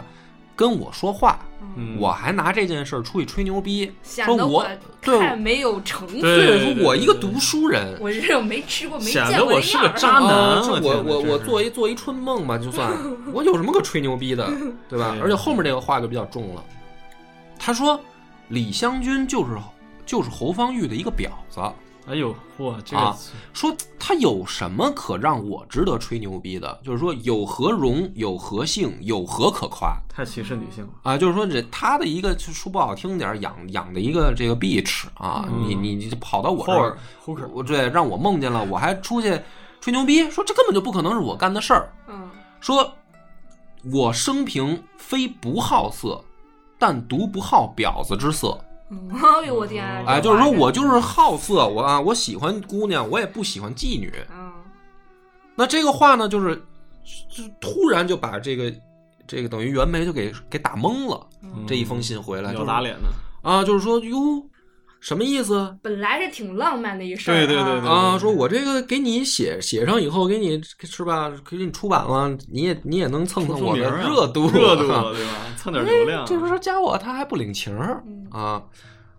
[0.54, 1.38] 跟我说话，
[1.74, 1.96] 嗯。
[1.98, 4.66] 我还拿这件事儿出去吹牛逼，显得说我
[5.00, 6.20] 对太没有成分。
[6.20, 7.96] 对对，说我一个读书人。
[7.98, 9.98] 我这种没吃过、没显见过的得我是个儿。
[9.98, 12.92] 渣男啊，这我我我我天哪这是做一做一春梦吧，就算。
[13.32, 14.46] 我有什么可吹牛逼的，
[14.88, 15.12] 对吧？
[15.12, 15.20] 对。
[15.22, 16.62] 而且后面这个话就比较重了，
[17.58, 17.98] 他说
[18.48, 19.56] 李香君就是
[20.04, 21.60] 就是侯方域的一个婊子，
[22.04, 23.18] 哎呦，嚯，这啊个
[23.52, 26.80] 说他有什么可让我值得吹牛逼的？
[26.84, 30.90] 就是说有何荣，有何幸，有何可夸太歧视女性了。
[31.04, 31.16] 啊？
[31.16, 36.98] 就是说这他的一个就说不好听点儿，养养的一个这个 bitch 啊，嗯你你你跑到我这儿
[37.52, 39.40] 我对让我梦见了，我还出去
[39.80, 41.92] 吹牛逼，说这根本就不可能是我干的事儿。
[42.08, 42.28] 嗯
[42.60, 42.92] 说
[43.92, 46.20] 我生平非不好色，
[46.78, 48.58] 但独不好婊子之色。
[48.92, 49.08] 嗯，
[49.42, 50.04] 哎呦我天啊！
[50.06, 54.12] 哎，就是说我就是好色，我啊，我喜欢姑娘，我也不喜欢妓女。
[54.30, 54.52] 嗯
[55.54, 56.56] 那这个话呢，就是
[57.28, 58.72] 就突然就把这个
[59.26, 61.26] 这个等于袁枚就给给打懵了。
[61.42, 63.12] 嗯这一封信回来，就打脸了。
[63.42, 64.42] 啊，就是说哟，
[65.02, 68.16] 什么意思本来是挺浪漫的一事儿、啊，对对对对啊？
[68.16, 71.28] 说我这个给你写写上以后，给你是吧？
[71.50, 74.88] 给你出版了，你也你也能蹭蹭我的热度， 热度对
[75.26, 75.32] 吧？
[75.56, 76.24] 蹭点流量。
[76.24, 77.76] 这不是加我，他还不领情
[78.30, 78.62] 啊？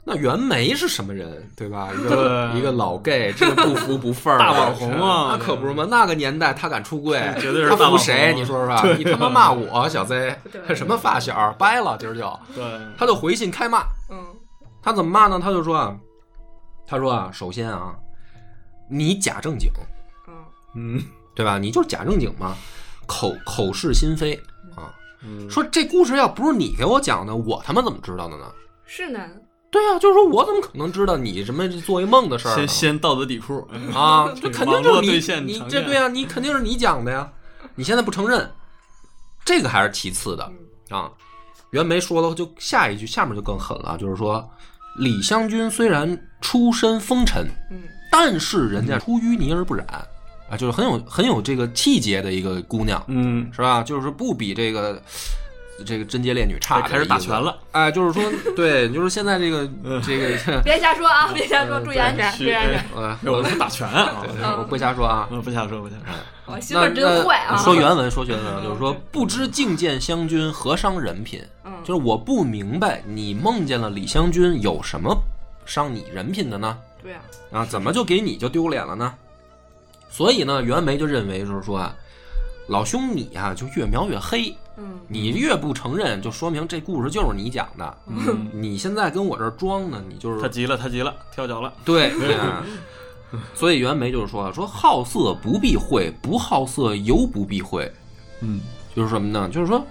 [0.06, 1.90] 那袁枚是什么人，对吧？
[1.98, 5.86] 一个一个老 gay，这个不服不忿儿， 大网红啊那可不是嘛？
[5.90, 8.34] 那个年代他敢出柜，绝对是他服谁？
[8.36, 12.22] 你说说吧，你他妈骂我 小 Z，对什么发小，掰了今儿就，
[12.56, 12.64] 对，
[12.98, 13.84] 他就回信开骂。
[14.10, 14.18] 嗯
[14.84, 15.40] 他怎么骂呢？
[15.42, 15.98] 他就说啊，
[16.86, 17.96] 他说啊，首先啊，
[18.90, 19.72] 你假正经，
[20.28, 20.34] 嗯
[20.76, 21.58] 嗯对吧？
[21.58, 22.56] 你就是假正经嘛，
[23.08, 24.36] 口口是心非
[24.76, 24.94] 啊。
[25.24, 28.52] 嗯，说这故事要不是你给我讲的，我他妈怎么知道的呢？
[28.86, 29.26] 是呢，
[29.72, 33.66] 对啊，就是说我怎么可能知道你什么做一梦的事儿先先道德底裤
[33.96, 34.32] 啊？
[34.40, 37.32] 这肯定就是你你这对啊，你肯定是你讲的呀。
[37.76, 38.52] 你现在不承认，
[39.46, 40.52] 这个还是其次的
[40.90, 41.10] 啊。
[41.72, 44.48] 袁枚说了，就下一句下面就更狠了，就是说
[44.98, 47.80] 李香君虽然出身风尘，嗯。
[48.12, 49.88] 但是人家出淤泥而不染
[50.48, 53.82] 啊，就是很有很有这个气节的一个姑娘，嗯，是吧？
[53.82, 55.02] 就是不比这个
[55.86, 57.58] 这个贞洁烈女差的开始打拳了。
[57.72, 59.68] 哎，就是说， 对，就是现在这个
[60.06, 62.84] 这个， 别瞎说啊，别瞎说，嗯注意安全，注意安全。
[63.32, 64.24] 我是打拳啊！
[64.58, 65.28] 我不瞎说啊。
[65.32, 66.14] 我不瞎说，不瞎说。
[66.46, 67.56] 我媳妇真坏啊！
[67.58, 75.18] 说原文，说原文，就是说不知觐见湘君何伤人品，嗯，就是我不明白你梦见了李湘君有什么
[75.66, 76.78] 伤你人品的呢？
[77.02, 79.14] 对啊，啊，怎么就给你就丢脸了呢？
[80.10, 81.96] 所以呢，袁枚就认为就是说啊，
[82.68, 87.98] 老兄你啊就越描越黑，嗯你越不承认，就说明这故事就是你讲的。
[88.08, 91.74] 嗯，你现在跟我这儿装呢，你就是他急了，他急了，跳脚了。
[91.86, 92.64] 对，啊
[93.56, 97.92] 所以袁枚就是说说好色不避讳，不好色尤不避讳，
[98.42, 98.62] 嗯，
[98.96, 99.50] 就是什么呢？
[99.50, 99.84] 就是说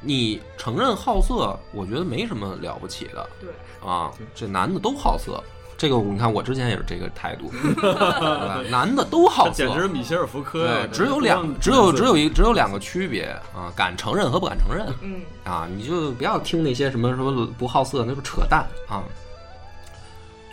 [0.00, 3.50] 你承认好色，我觉得没什么了不起的对，
[3.88, 5.42] 啊，这男的都好色。
[5.78, 8.62] 这个你看，我之前也是这个态度， 对吧？
[8.70, 10.96] 男的都好色简，直是米歇尔福柯呀对，！
[10.96, 14.86] 只有两，只有只有一只有两个区别啊，敢承认和不敢承认。
[15.02, 19.04] 嗯啊，你就不要听那些什么什么不好色，那是扯淡啊。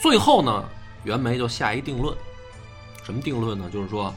[0.01, 0.63] 最后呢，
[1.03, 2.13] 袁枚就下一定论，
[3.03, 3.69] 什么定论呢？
[3.71, 4.13] 就是说，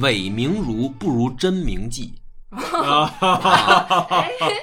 [0.00, 2.10] 伪名儒不如真名妓。
[2.50, 4.56] 哎，人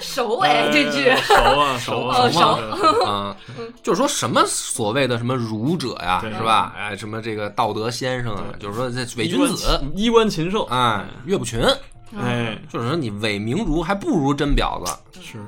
[0.00, 1.14] 熟哎，这句。
[1.22, 3.36] 熟啊熟啊哦熟啊，
[3.82, 6.74] 就是说什么所谓的什么儒者呀，是吧？
[6.76, 10.64] 哎，什么这个道德先生啊，就是说这伪君子，衣冠禽兽。
[10.64, 11.60] 哎，岳不群，
[12.18, 14.92] 哎，就是说你伪名儒还不如真婊子。
[15.20, 15.38] 是。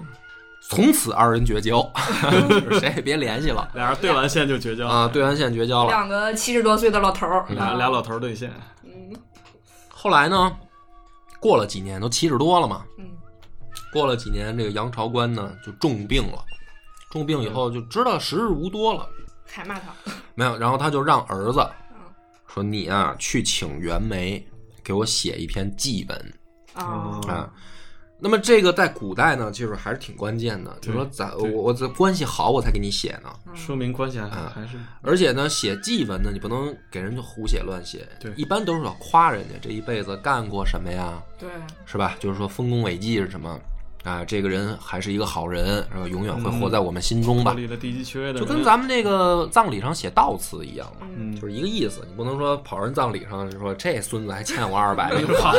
[0.66, 1.82] 从此二人绝交，
[2.48, 3.68] 就是谁也别联系了。
[3.74, 4.88] 俩人对完线就绝交。
[4.88, 5.06] 啊！
[5.12, 5.90] 对完线绝交了。
[5.90, 8.50] 两个七十多岁的老头儿，俩俩老头儿对线。
[8.82, 9.14] 嗯。
[9.92, 10.50] 后来呢，
[11.38, 13.04] 过了几年，都七十多了嘛，嗯
[13.94, 16.44] 过了几年，这个杨朝官呢就重病了，
[17.10, 19.08] 重病以后就知道时日无多了，
[19.46, 19.94] 还骂他，
[20.34, 21.60] 没有，然后他就让儿子
[21.92, 21.98] 嗯
[22.48, 24.44] 说：“你啊，去请袁枚
[24.82, 26.34] 给我写一篇祭文
[26.74, 27.52] 啊哦啊。”
[28.16, 33.30] 那么这个在古代呢，就是还是挺关键的，就是说咱我我这关系好，我才给你写呢。
[33.54, 41.50] 说明关系还是而且呢，写祭文呢，你不能给人就胡写乱写，对一般都是要夸人家这一辈子干过什么呀，对，
[41.84, 42.16] 是吧？
[42.18, 43.60] 就是说丰功伟绩是什么
[44.04, 44.24] 啊？
[44.24, 46.06] 这个人还是一个好人，是吧？
[46.08, 47.56] 永远会活在我们心中吧。
[48.36, 52.02] 就跟咱们那个葬礼上写悼词一样嘛，嗯就是一个意思。
[52.08, 55.52] 你不能说跑人葬礼上就说这孙子还欠我二百， 好，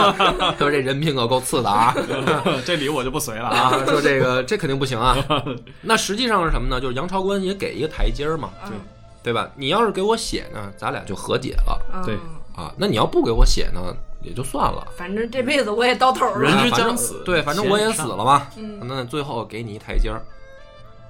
[0.58, 1.94] 说这人品可够次的啊
[2.64, 3.70] 这礼我就不随了啊。
[3.70, 3.84] 啊！
[3.86, 5.16] 说这个这肯定不行啊。
[5.82, 6.80] 那实际上是什么呢？
[6.80, 8.72] 就是杨朝官也给一个台阶儿嘛，嗯
[9.22, 9.50] 对吧？
[9.54, 12.14] 你要是给我写呢，咱俩就和解了嗯对
[12.56, 12.72] 啊。
[12.78, 14.86] 那你要不给我写呢，也就算了。
[14.96, 18.46] 反正这辈子我也到头了，人之将死对，反正我也死了嘛。
[18.56, 20.22] 嗯那最后给你一台阶儿。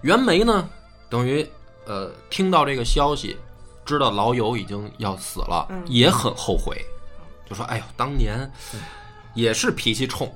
[0.03, 0.69] 袁枚呢，
[1.09, 1.47] 等于
[1.87, 3.37] 呃听到这个消息，
[3.85, 6.83] 知道老友已经要死了，嗯也很后悔，
[7.49, 8.51] 就说：“哎呦，当年
[9.35, 10.33] 也是脾气冲，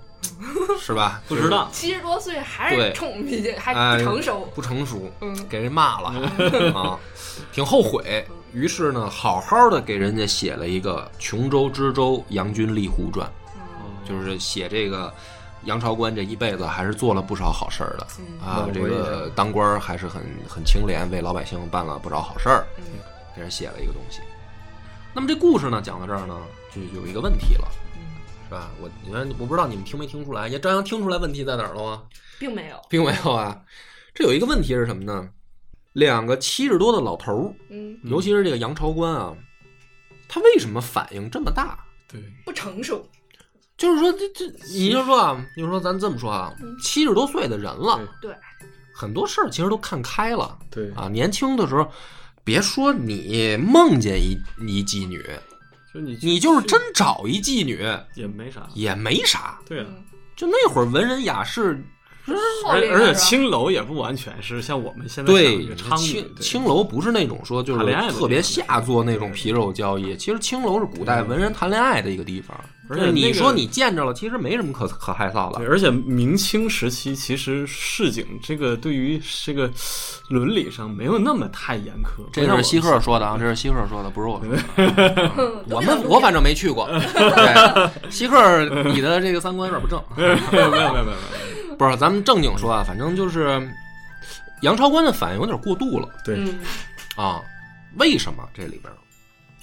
[0.80, 1.20] 是吧？
[1.28, 6.08] 不值当，七十多岁还是冲脾气，还哎不成熟，不成熟，嗯给人骂了
[6.74, 6.98] 啊，
[7.52, 8.26] 挺后悔。
[8.52, 13.28] 于是呢，好好的给人家写了一个《琼州知州杨君立胡传》，
[14.08, 15.12] 就是写这个
[15.64, 22.84] 杨朝官这一辈子还是做了不少好事儿的嗯啊，这个当官还是很很清廉，为老百姓办了不少好事儿，嗯
[23.34, 24.20] 给人写了一个东西。
[25.12, 26.36] 那么这故事呢，讲到这儿呢，
[26.72, 27.83] 就有一个问题了，嗯，
[28.44, 28.70] 是吧？
[28.80, 32.02] 我你看，我不知道你们听没听出来，也照样听出来问题在哪儿了吗？
[32.38, 33.60] 并没有，并没有啊。
[34.14, 35.28] 这有一个问题是什么呢？
[35.92, 39.32] 两个七十多的老头儿，嗯，尤其是这个杨朝官啊，
[40.28, 41.78] 他为什么反应这么大？
[42.08, 43.04] 对，不成熟，
[43.76, 46.52] 就是说，这这，你就说啊，你就说咱这么说啊，
[46.82, 48.34] 七十多岁的人了，对，
[48.92, 51.08] 很多事儿其实都看开了对啊。
[51.08, 51.88] 年轻的时候，
[52.42, 55.24] 别说你梦见一一妓女，
[55.94, 57.78] 就你你就是真找一妓女
[58.16, 59.60] 也没啥，也没啥。
[59.64, 60.04] 对啊，嗯
[60.34, 61.80] 就那会儿文人雅士，
[62.66, 72.58] 而而且青楼也不完全是像我们现在想对青青楼不是那种说就是特别下作那种皮肉交易，其实青楼是古代文人谈恋爱的一个地方。
[72.86, 75.66] 而且那个你说你见着了，其实没什么可可害臊，的。
[75.66, 79.70] 而且明清时期其实市井这个对于这个
[80.28, 84.62] 伦理上没有那么太严苛，这是西鹤说的啊，这是西鹤说的，不是我说的。
[85.38, 86.86] 嗯我们我反正没去过。
[86.86, 88.36] 对，西鹤，
[88.92, 89.98] 你的这个三观有点不正。
[90.14, 91.16] 没有没有没有没有没有，
[91.74, 93.60] 不是，咱们正经说啊，反正就是
[94.62, 96.58] 杨超官的反应有点过度了对，嗯
[97.16, 97.42] 啊。
[97.96, 98.96] 为什么这里边儿？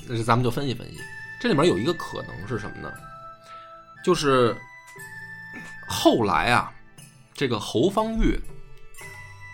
[0.08, 0.98] 那咱们就分析分析。
[1.42, 2.90] 这里面有一个可能是什么呢？
[4.06, 4.56] 就是
[5.86, 6.72] 后来啊，
[7.34, 8.40] 这个侯方域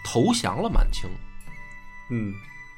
[0.05, 1.09] 投降了满清。
[2.11, 2.31] 嗯，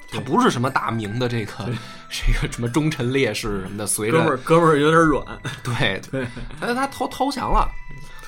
[0.10, 1.70] 他不是什么大明的这个
[2.10, 5.26] 这个什么忠臣烈士什么的，随哥们着儿哥们儿有点软，
[5.62, 6.26] 对对，
[6.62, 7.70] 他他投投降了。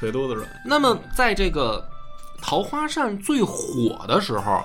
[0.01, 1.87] 腿肚子软，那么在这个
[2.41, 4.63] 桃花扇最火的时候，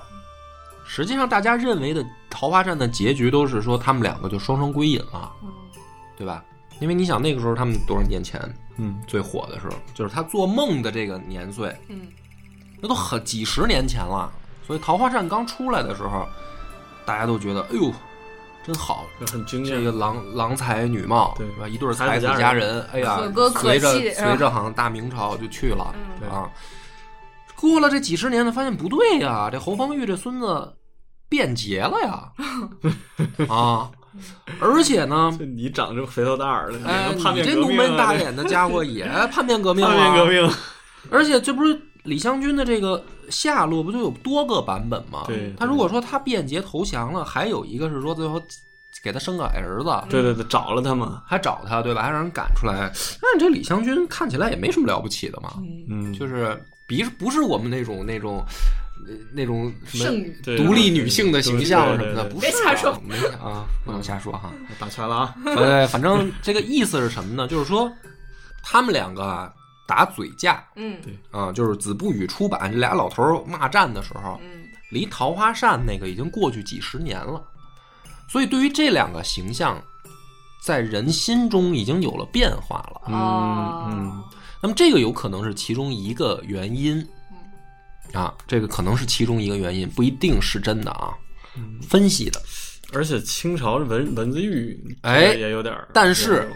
[0.86, 5.52] 实际上大家认为的桃花扇的结局都是说他们两个就双双归隐了，嗯
[6.16, 6.42] 对吧？
[6.80, 8.40] 因为你想那个时候他们多少年前
[8.78, 12.08] 嗯，最火的时候，就是他做梦的这个年岁，嗯
[12.80, 14.32] 那都很几十年前了。
[14.66, 16.26] 所以桃花扇刚出来的时候，
[17.04, 17.92] 大家都觉得哎呦
[18.66, 21.46] 真好，就很惊艳，这个郎郎才女貌，对。
[21.50, 21.68] 吧？
[21.68, 22.66] 一对才才子佳人。
[22.66, 26.28] 人，哎呀可歌，可随着随着好像大明朝就去了嗯。
[26.28, 26.50] 啊。
[27.54, 30.74] 过了这几十年呢，发现不对呀，这侯方域这孙子
[31.28, 32.32] 变节了呀，
[33.48, 33.90] 啊，
[34.60, 40.50] 而且呢，就你长这么肥头大耳的，哎，你这浓眉大眼的家伙 也叛变革命叛变革了，命，
[41.10, 45.24] 而且这不是李香君的这个下落不就有多个版本吗？
[45.26, 48.40] 对他如果说他变节投降了，还有一个是说最后
[49.02, 52.02] 给他生个儿子，对对对，找了他嘛，还找他，对吧？
[52.02, 52.90] 还让人赶出来。
[53.20, 58.44] 那你这李香君看起来也没什么了不起的嘛，嗯，嗯，就是比不是我们那种那种
[59.06, 64.50] 呃那种什么剩女，独立女性的形象什么的，别瞎说没啊，不能瞎说哈。
[64.80, 67.46] 打拳了啊， 呃，反正这个意思是什么呢？
[67.46, 67.92] 就是说
[68.62, 69.52] 他们两个啊
[69.86, 70.64] 打嘴架。
[70.74, 71.00] 嗯。
[71.02, 71.18] 对。
[71.30, 77.42] 啊，就是子不语出版这俩老头骂战的时候，嗯离桃花扇那个已经过去几十年了，
[78.28, 79.82] 所以对于这两个形象，
[80.62, 83.00] 在人心中已经有了变化了。
[83.12, 84.22] 哦嗯。
[84.62, 87.06] 那么这个有可能是其中一个原因，
[88.12, 91.12] 啊，这个可能是其中一个原因，不一定是真的啊，
[91.56, 92.40] 嗯，分析的。
[92.92, 96.48] 而且清朝文文字狱，哎也有点儿，但是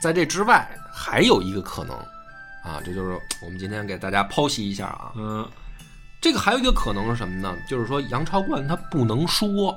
[0.00, 1.94] 在这之外还有一个可能
[2.62, 5.12] 啊，这就是我们今天给大家剖析一下啊。
[5.16, 5.48] 嗯
[6.20, 7.56] 这个还有一个可能是什么呢？
[7.66, 9.74] 就是说杨超冠他不能说，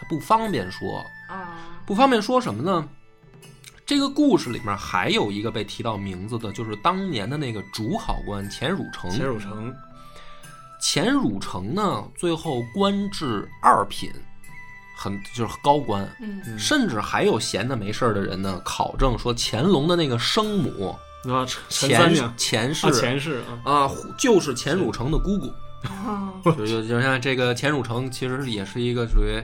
[0.00, 2.88] 他不方便说，啊，不方便说什么呢？
[3.84, 9.10] 这个故事里面还有一个被提到名字的，就是当年的那个主考官钱汝成。
[9.10, 9.74] 钱汝成，
[10.80, 14.10] 钱汝成呢，最后官至二品，
[14.96, 20.96] 很就是高官，嗯甚至还有闲的没事儿的人呢，考证说乾隆的那个生母
[21.30, 22.74] 啊，陈陈三钱娘，钱
[23.20, 25.52] 氏啊，啊，啊，就是钱汝成的姑姑。
[25.84, 29.42] 啊 就就就像这个钱汝成，其实也是一个属于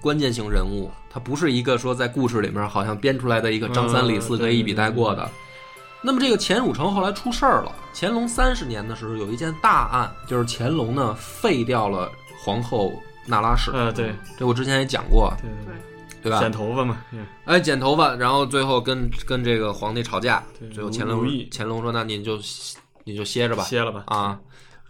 [0.00, 5.22] 关键性人物，他不是一个说在故事里面好像编出来的一个张三李四嗯可以一笔带过的。
[5.24, 5.30] 对。
[6.00, 12.92] 那么这个钱汝成后来出事儿了，乾隆三十年的时候有一件大案，就是乾隆呢废掉了皇后
[13.26, 14.14] 那拉氏，呃，对。
[14.38, 15.74] 这我之前也讲过，对对，对
[16.30, 16.50] 吧剪？
[16.50, 22.38] 头发嘛，嗯哎，剪头发，然后最后跟跟这个皇帝吵架，最后乾隆乾隆说：“那您就
[23.04, 24.38] 你就歇着吧，歇了吧，啊。”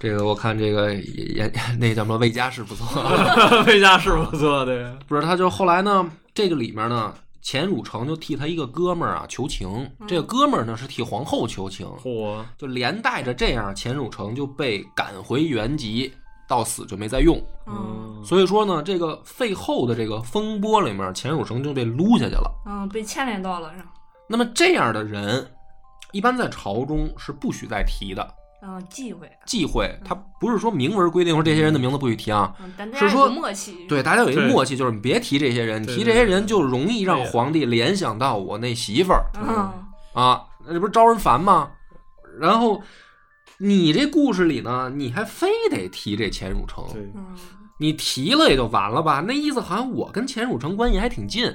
[0.00, 2.86] 这个我看这个也 那叫什么魏家是不错，
[3.66, 7.12] 魏家是不错，对，不是他就后来呢，这个里面呢，
[7.42, 16.12] 钱汝成就替他一个哥们儿啊求情，这个哥们儿呢是替皇后求情，嚯，就连带着这样，钱汝成就被赶回原籍，
[16.48, 17.40] 到死就没再用。
[17.66, 18.20] 嗯。
[18.24, 22.52] 所以说呢，这个废后的这个风波里面，钱汝成就被撸下去了。
[22.66, 23.90] 嗯，被牵连到了，是吧？
[24.28, 25.48] 那么这样的人，
[26.12, 29.88] 一般在朝中是不许再提的，嗯，忌讳，忌讳。
[30.04, 32.54] 他不是说明文规定说这些人的名字不许提啊，
[32.92, 39.24] 是说有默契，对，大家有一个默契，就是你别提这些人，提这些人就容易让皇帝联想到我那媳妇儿。
[39.34, 39.70] 嗯，
[40.12, 41.70] 啊，那这不是招人烦吗？
[42.40, 42.82] 然后
[43.60, 47.26] 你这故事里呢，你还非得提这钱汝成，对，嗯
[47.80, 49.22] 你提了也就完了吧？
[49.26, 51.48] 那意思好像我跟钱汝成关系还挺近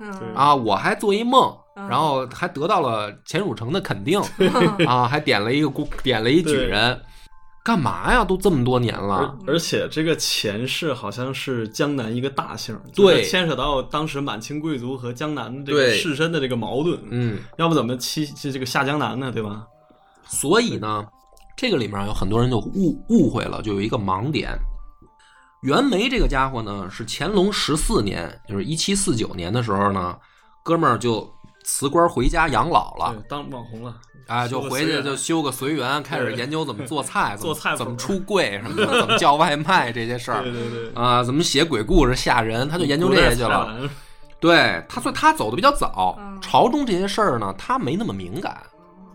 [0.00, 4.20] 嗯啊，我还做一梦，嗯然后还得到了钱汝成的肯定
[4.86, 7.00] 啊，还点了一个姑，点了一举人，
[7.64, 8.24] 干嘛呀？
[8.24, 17.38] 都这么多年了，而且这个钱氏好像是江南一个大姓，对牵扯到当时满清贵族和江南这个士绅的这个矛盾，嗯。
[17.58, 19.32] 要不怎么欺这这个下江南呢？
[19.32, 19.66] 对吧？
[20.26, 21.04] 所以呢，
[21.56, 24.58] 这个里面有很多人就误误会了，就有一个盲点。
[25.62, 30.14] 袁枚这个家伙呢，是乾隆十四年，就是一七四九年的时候呢，
[30.62, 31.26] 哥们儿就
[31.64, 43.74] 辞官回家养老了对，，当网红了，哎，就回去就修个随缘，开始研究怎么做菜， 怎么做菜怎么出柜什么的， 怎么叫外卖这些事儿对对对，啊，怎么写鬼故事吓人，他就研究这些去了。
[44.38, 48.60] 对他，所以他走的比较早嗯，朝中这些事儿呢，他没那么敏感。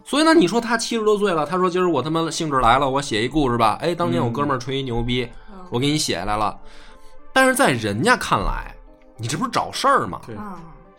[0.10, 3.78] 所以呢，你说他七十多岁了，他说今儿我他妈兴致来了，我写一故事吧。
[3.80, 6.58] 哎，当年我哥们儿吹一牛逼，嗯我给你写下来了。
[7.32, 8.76] 但是在人家看来，
[9.18, 10.20] 你这不是找事儿吗？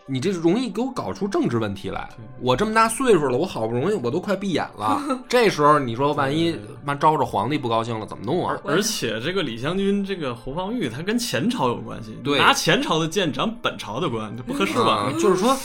[0.07, 2.09] 你这容易给我搞出政治问题来。
[2.39, 8.81] 我这么大岁数了，我好不容易我都快闭眼了， 这时候你说万一妈招着皇帝不高兴了，怎么弄啊 而？
[8.81, 15.13] 且这个李香君，这个侯方域，他跟前朝有关系，对拿前朝的剑斩本朝的官，这不合适吧啊？
[15.19, 15.55] 就是说，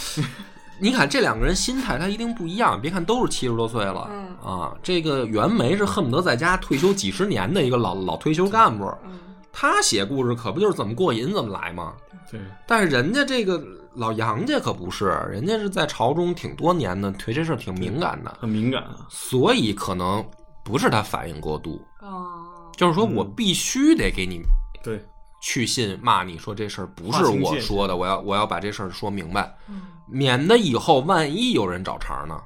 [0.79, 2.81] 你看这两个人心态他一定不一样。
[2.81, 9.19] 别看都是七十多岁了，嗯啊，这个袁枚是恨不得在家退休几十年的一个老老退休干部，嗯
[9.59, 11.95] 他写故事可不就是怎么过瘾怎么来吗？
[12.31, 13.59] 对，但是人家这个
[13.95, 19.07] 老杨家可不是，人家是在朝中挺多年的，对这事挺敏感的，很敏感啊。
[19.09, 20.23] 所以可能
[20.63, 22.37] 不是他反应过度，哦，
[22.77, 24.43] 就是说嗯我必须得给你
[24.85, 25.03] 对，
[25.49, 29.83] 去信骂你说这事儿不是我说的，我要我要把这事儿说明白，嗯。
[30.11, 32.37] 免得以后万一有人找茬呢。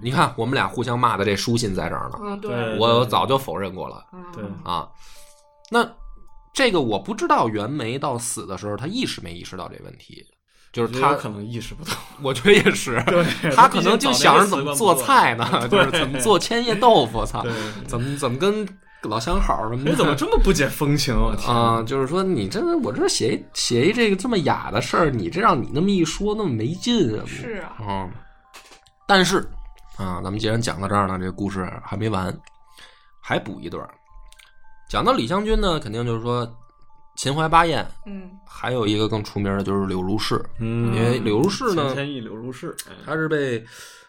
[0.00, 2.78] 你看我们俩互相骂的这书信在这儿呢，嗯，对。
[2.78, 4.02] 我早就否认过了。
[4.14, 4.24] 嗯。
[4.32, 4.42] 对。
[4.64, 4.88] 啊。
[5.70, 5.86] 那
[6.54, 10.24] 这个我不知道袁枚到死的时候他意识没意识到这问题，
[10.72, 11.92] 就是他我觉得有可能意识不到。
[12.22, 17.44] 我觉得也是， 对他可能就想着怎么做菜呢， 就是怎么做千叶豆腐，操，
[17.86, 18.66] 怎么怎么跟
[19.02, 19.90] 老相好什么的。
[19.90, 19.96] 你。
[19.96, 21.34] 怎么这么不解风情啊？
[21.36, 27.24] 天啊、就是说你这我这写一写一这个这么雅的事儿，你这让你那么一说，那么没劲啊！
[27.26, 28.10] 是啊嗯、
[29.06, 29.38] 但是
[29.96, 32.34] 啊，咱们既然讲到这儿呢，这个故事还没完，
[33.20, 33.86] 还补一段。
[34.88, 36.46] 讲到李香君呢，肯定就是说
[37.16, 43.64] 秦淮八艳，嗯还有一个更出名的就是柳如是，嗯，因为柳如是呢钱，谦益、柳如是，哎他是被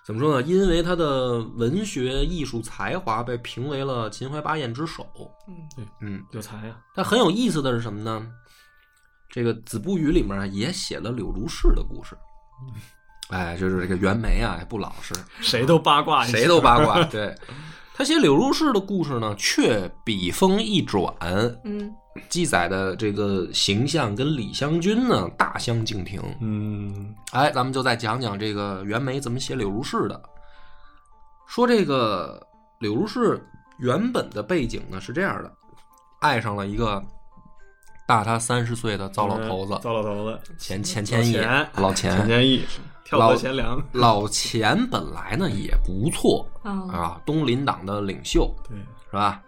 [0.06, 0.47] 怎么说呢？
[0.47, 5.06] 因为他的文学艺术才华被评为了秦淮八艳之首。
[5.47, 6.78] 嗯对嗯，有才啊。
[6.93, 8.28] 但很有意思的是什么呢？
[9.30, 12.16] 这个《子不语》里面也写了柳如是的故事。
[13.30, 17.04] 哎，就是这个袁枚啊，也不老实， 谁都八卦， 谁都八卦。
[17.10, 17.34] 对
[17.95, 21.14] 他写柳如是的故事呢，却笔锋一转，
[21.64, 21.91] 嗯
[22.30, 26.22] 记载的这个形象跟李香君呢大相径庭。
[26.41, 30.22] 嗯哎，咱们就再讲讲这个袁枚怎么写柳如是的。
[31.47, 32.41] 说这个
[32.80, 33.43] 柳如是
[33.78, 35.51] 原本的背景呢是这样的，
[36.20, 37.03] 爱上了一个
[38.07, 41.38] 大他三十岁的糟老头子，糟老头子，钱钱谦益，
[41.76, 42.28] 老钱 钱。
[42.28, 42.64] 谦益，
[43.03, 49.41] 跳老河贤良， 老钱本来呢也不错嗯啊，东林党的领袖对，是吧？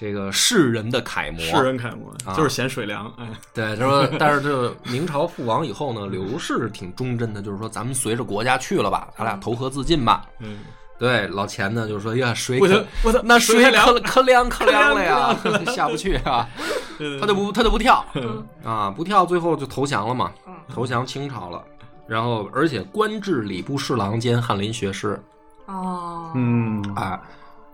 [0.00, 2.32] 这个世人的楷模，世人楷模，啊。
[2.34, 10.24] 就是嫌水凉，哎， 对，他说，但是这明朝覆亡以后呢，刘氏挺忠贞的，就是说咱们随着国家去了吧，咱俩投河自尽吧。
[10.38, 10.60] 嗯，
[10.98, 16.48] 对，老钱呢就是说呀，水可，我操，那水可可凉可凉了呀，下不去啊，
[17.20, 18.42] 他就不他就不跳嗯。
[18.64, 21.62] 啊，不跳，最后就投降了嘛，嗯投降清朝了。
[22.06, 25.22] 然后，而且官至礼部侍郎兼翰林学士
[25.66, 26.82] 哦，嗯。
[26.96, 27.20] 啊，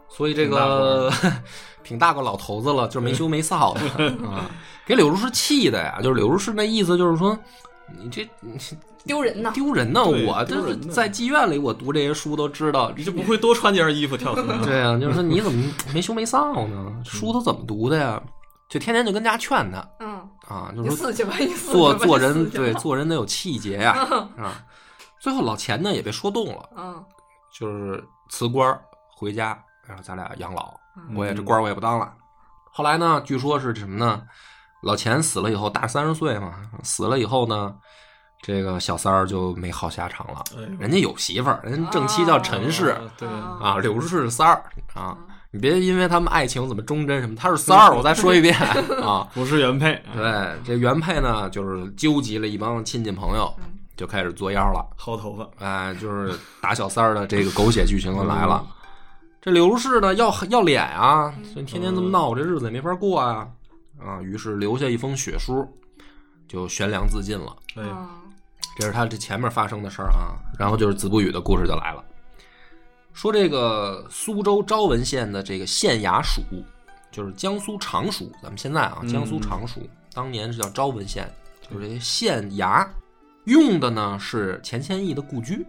[0.09, 1.11] 所以这个
[1.84, 4.50] 挺大个老头子了，就是没羞没臊的 啊，
[4.86, 5.98] 给柳如是气的呀。
[6.02, 7.38] 就是柳如是那意思，就是说
[8.02, 8.59] 你这你
[9.04, 9.52] 丢人呐！
[9.54, 14.42] 丢人呐，我这丢人呢在妓院里我读这些书都知道，你就不会多穿件衣服跳河？
[14.64, 16.92] 对啊，就是说你怎么没羞没臊呢？
[17.04, 18.20] 书都怎么读的呀？
[18.68, 23.92] 就天天就跟家劝他嗯，啊，就是说死去吧，你死去吧做做人对做人得有气节呀
[24.36, 24.64] 啊。
[25.20, 27.04] 最后老钱呢也被说动了，嗯
[27.57, 28.80] 就是辞官儿
[29.16, 29.57] 回家，
[29.87, 32.12] 然后咱俩养老，嗯我也这官我也不当了。
[32.72, 34.22] 后来呢，据说是什么呢？
[34.82, 37.74] 老钱死了以后，大三十岁嘛，死了以后呢，
[38.43, 40.45] 这个小三儿就没好下场了。
[40.57, 44.62] 哎人家有媳妇儿，人家正妻叫陈氏啊对，啊啊，柳氏是是三儿
[44.95, 45.16] 啊。
[45.51, 48.55] 你别因为他们爱情怎么忠贞什么，他是三儿，我再说一遍
[49.03, 49.26] 啊。
[49.32, 53.53] 不是原配，对，这原配呢，就是纠集了一帮亲戚朋友，
[53.97, 54.87] 就开始作妖了。
[54.99, 58.64] 薅头发，哎，就是打小三儿的这个狗血剧情就来了。
[59.41, 63.49] 这柳如是呢，要要脸啊，所以天天这么闹，我这日子也没法过啊。
[63.99, 64.20] 啊！
[64.20, 65.66] 于是留下一封血书，
[66.47, 67.57] 就悬梁自尽了。
[67.76, 68.09] 哎，嗯
[68.78, 70.37] 这是他这前面发生的事儿啊。
[70.59, 72.05] 然后就是子不语的故事就来了，
[73.14, 76.43] 说这个苏州昭文县的这个县衙署，
[77.11, 79.80] 就是江苏常熟，咱们现在啊，嗯江苏常熟，
[80.12, 81.26] 当年是叫昭文县，
[81.62, 82.87] 就是这些县衙
[83.45, 85.66] 用的呢是钱谦益的故居，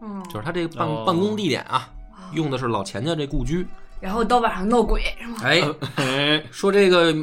[0.00, 1.04] 嗯，就是他这个办、哦。
[1.04, 1.90] 办公地点啊，
[2.32, 3.66] 用的是老钱家这故居。
[4.00, 5.38] 然后到晚上闹鬼是吗？
[5.42, 5.62] 哎，
[5.96, 7.14] 哎，说这个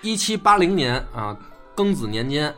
[0.00, 1.36] 一七八零年啊，
[1.74, 2.54] 庚子年间，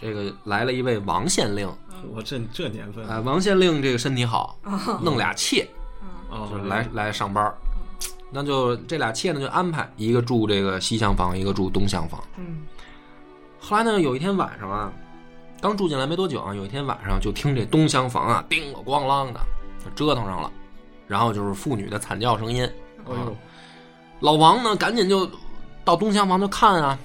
[0.00, 1.68] 这个来了一位王县令，
[2.14, 4.56] 我这这年份哎，王县令这个身体好，
[5.02, 5.68] 弄俩妾，
[6.30, 7.54] 啊就是来来上班儿。
[8.30, 12.22] 那就这俩妾呢，就安排一个住这个西厢房，一个住东厢房。
[12.36, 12.62] 嗯
[13.64, 14.92] 后来呢，有一天晚上啊，
[15.60, 19.40] 刚住进来没多久啊，有一天晚上就听这东厢房啊叮了咣啷的
[19.84, 20.50] 就折腾上了，
[21.12, 22.64] 然后就是妇女的惨叫声音。
[23.04, 23.36] 哎呦，
[24.20, 25.30] 老王呢，赶紧就
[25.84, 26.98] 到东厢房就看啊，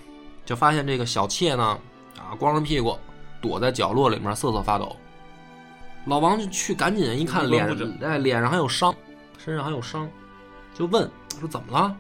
[0.46, 1.78] 就发现这个小妾呢，
[2.18, 2.98] 啊，光着屁股
[3.42, 4.96] 躲在角落里面瑟瑟发抖。
[6.06, 7.68] 老王就去赶紧一看脸
[8.02, 8.96] 哎，脸上还有伤，
[9.38, 10.10] 身上还有伤，
[10.74, 11.94] 就问说怎么了？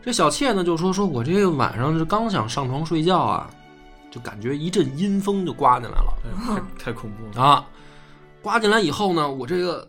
[0.00, 3.50] 这小妾呢就说说我这个晚上是刚想上床睡觉啊，
[4.12, 6.14] 就感觉一阵阴风就刮进来了。
[6.22, 7.66] 哎太太恐怖了，啊，
[8.40, 9.86] 刮进来以后呢，我这个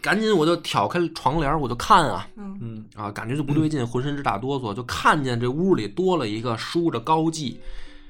[0.00, 2.26] 赶紧我就挑开床帘儿，我就看啊。
[2.36, 2.58] 嗯。
[2.60, 7.54] 嗯，啊，感觉就不对劲，浑身直打哆嗦，就看见这屋里多了一个梳着高髻、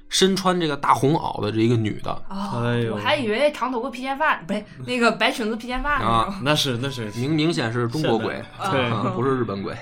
[0.09, 2.13] 身穿这个大红袄的这一个女的。
[2.29, 2.95] 哦哎呦。
[2.95, 6.07] 我还以为长头发披肩发，不是那个白裙子披肩发呢。
[6.07, 7.11] 啊，那是那是。
[7.13, 8.71] 明明显是中国鬼，现代。
[8.71, 8.85] 对。
[8.87, 9.77] 啊，不是日本鬼。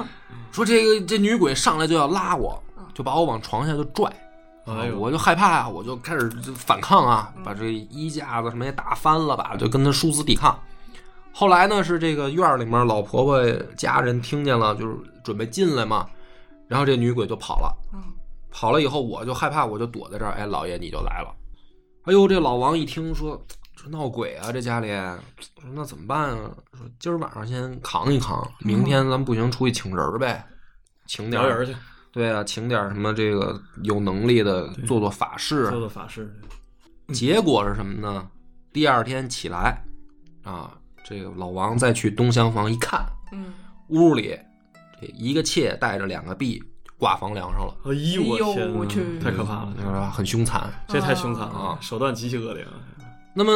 [0.52, 2.62] 说这个这女鬼上来就要拉我，
[2.92, 4.12] 就把我往床下就拽。
[4.66, 10.56] 哎呦，我就害怕啊，我就开始就反抗啊，把这衣架子什么也打翻了吧，就跟他殊死抵抗。
[11.32, 13.42] 后来呢，是这个院儿里面老婆婆
[13.76, 16.08] 家人听见了，就是准备进来嘛，
[16.68, 17.76] 然后这女鬼就跑了。
[17.92, 18.02] 嗯
[18.52, 20.32] 跑了以后，我就害怕，我就躲在这儿。
[20.32, 21.32] 哎，老爷你就来了。
[22.02, 23.40] 哎呦，这老王一听说
[23.76, 26.50] 这闹鬼啊，这家里，我说那怎么办啊？
[26.76, 30.44] 说今儿晚上先扛一扛，明天咱们不行出去请人儿呗，
[31.06, 31.76] 请点儿人去，
[32.10, 35.78] 对啊，请点什么这个有能力的做做法事做。
[35.78, 36.34] 做法事，
[37.14, 38.28] 结果是什么呢？
[38.72, 39.80] 第二天起来，
[40.42, 40.76] 啊，
[41.10, 43.52] 这个老王再去东厢房一看，嗯，
[43.88, 44.38] 屋里
[45.00, 46.62] 这一个妾带着两个婢
[46.96, 48.22] 挂房梁上了，哎呦
[48.78, 49.18] 我去。
[49.18, 50.08] 太可怕了，是吧？
[50.08, 50.72] 很凶残。
[50.86, 52.72] 这太凶残了啊，手段极其恶劣了，
[53.34, 53.52] 那么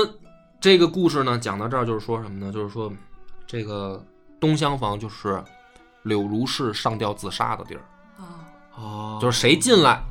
[0.61, 2.50] 这个故事呢，讲到这儿就是说什么呢？
[2.50, 2.92] 就是说
[3.46, 4.05] 这个
[4.40, 5.40] 东厢房就是
[6.02, 7.82] 柳如是上吊自杀的地儿，
[8.18, 8.24] 啊，
[8.74, 10.02] 哦，就是谁进来，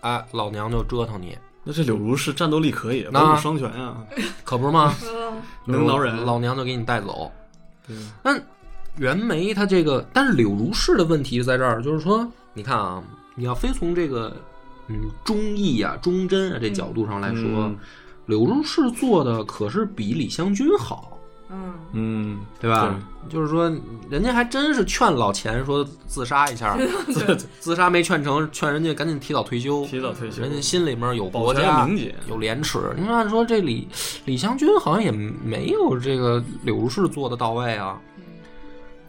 [0.00, 1.36] 哎，老娘就折腾你，
[1.68, 3.98] 那这柳如是战斗力可以，那文武双全啊，
[4.42, 4.94] 可不是吗？
[5.04, 5.42] 嗯。
[5.66, 7.30] 能挠人，老娘就给你带走。
[7.86, 7.94] 对。
[8.22, 8.42] 但
[8.96, 13.04] 袁枚他这个，但是柳如是的问题就在这儿，就是说，你看啊，
[13.34, 14.34] 你要非从这个
[14.86, 17.76] 嗯忠义啊、忠贞啊这角度上来说，嗯。
[18.24, 21.17] 柳如是做的可是比李香君好，
[21.50, 22.98] 嗯嗯，对吧？
[23.28, 23.70] 就是说，
[24.10, 26.76] 人家还真是劝老钱说自杀一下，
[27.60, 29.84] 自杀没劝成，劝人家赶紧提早退休。
[29.86, 31.88] 提早退休，人家心里面有国家
[32.28, 32.78] 有廉耻。
[32.96, 33.88] 你看，按说这李
[34.24, 37.98] 李香君好像也没有这个柳如是做的到位啊。
[38.16, 38.24] 嗯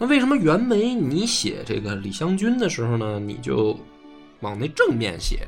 [0.02, 3.78] 那为什么袁枚你写这个李香君的时候呢，你就
[4.40, 5.46] 往那正面写，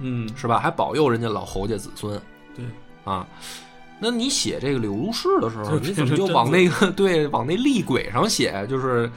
[0.00, 0.58] 嗯嗯，是吧？
[0.58, 2.20] 还保佑人家老侯家子孙。
[2.56, 2.64] 对
[3.04, 3.24] 啊，
[4.04, 8.66] 那你写这个柳如是的时候，你怎么就往那个 对往那厉鬼上写？
[8.68, 9.10] 就是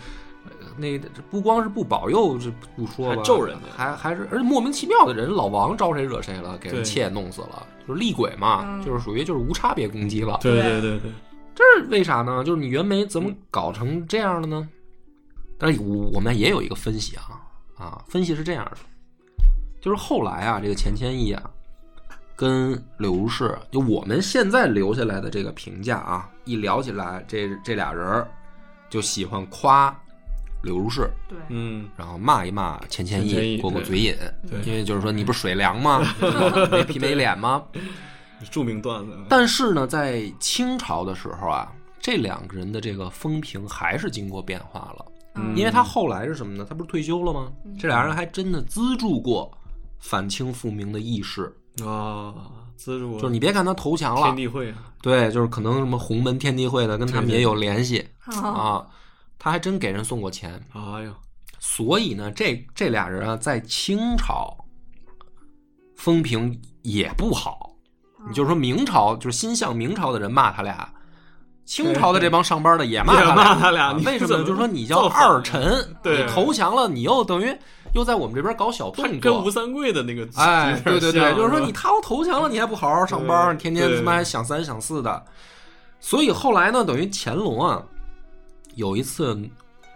[0.46, 0.98] 呃那
[1.30, 10.40] 不光是不保佑，这不说吧，还咒人家还还是而且莫名其妙的人，老王招谁惹谁了，给人妾弄死了，就是厉鬼嘛，嗯就是属于就是无差别攻击了。
[10.42, 11.12] 对对对对对，
[11.54, 12.44] 这是为啥呢？
[12.46, 14.70] 就是你袁枚怎么搞成这样的呢？
[15.60, 17.42] 但是我我们也有一个分析啊
[17.76, 18.78] 啊，分析是这样的，
[19.82, 21.44] 就是后来啊，这个钱谦益啊，
[22.38, 28.28] 跟柳如是，就我们现在留下来的这个评价啊，一聊起来，这这俩人儿
[28.92, 29.94] 就喜欢夸
[30.62, 34.16] 柳如是，对，嗯，然后骂一骂钱谦益过过嘴瘾，
[34.48, 36.04] 对因为就是说你不是水凉吗？
[36.72, 37.64] 没皮没脸吗？
[38.52, 45.06] 著名段子，但是呢，在清朝的时候啊，这两个人的这个风评还是经过变化了。
[45.40, 46.66] 嗯因为他后来是什么呢？
[46.68, 47.52] 他不是退休了吗？
[47.80, 49.52] 这俩人还真的资助过
[50.00, 51.52] 反清复明的义士。
[51.86, 52.34] 啊，
[52.76, 54.24] 资助就是你别看他投降了。
[54.24, 58.06] 天，地会啊，对，就是可能什么洪门天地会的跟他们也有联系。
[58.26, 58.88] 啊啊，
[59.40, 60.62] 他还真给人送过钱。
[60.74, 61.14] 哎呦，
[61.60, 64.56] 所以呢，这这俩人啊，在清朝
[65.96, 67.72] 风评也不好。
[68.28, 70.92] 你就是说明朝，就是心向明朝的人骂他俩，
[71.64, 73.36] 清朝的这帮上班的也骂他俩。
[73.38, 74.44] 骂他俩啊为什么？
[74.44, 77.58] 就是说你叫二臣，你投降了，你又等于
[77.94, 79.50] 又在我们这边搞小动作跟吴。
[79.50, 85.24] 三桂的那个，哎， 对对对，就是说你他都投降了，你还不好好上班，对天天他妈还想三想四的。
[86.00, 87.82] 所以后来呢，等于乾隆啊，
[88.76, 89.40] 有一次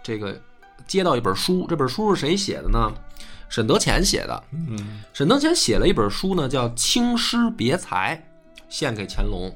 [0.02, 0.36] 这个
[0.86, 2.90] 接到一本书，这本书是谁写的呢？
[3.48, 4.42] 沈德潜写的。
[4.50, 8.26] 嗯沈德潜写了一本书呢，叫《清诗别裁》，
[8.68, 9.54] 献给乾隆。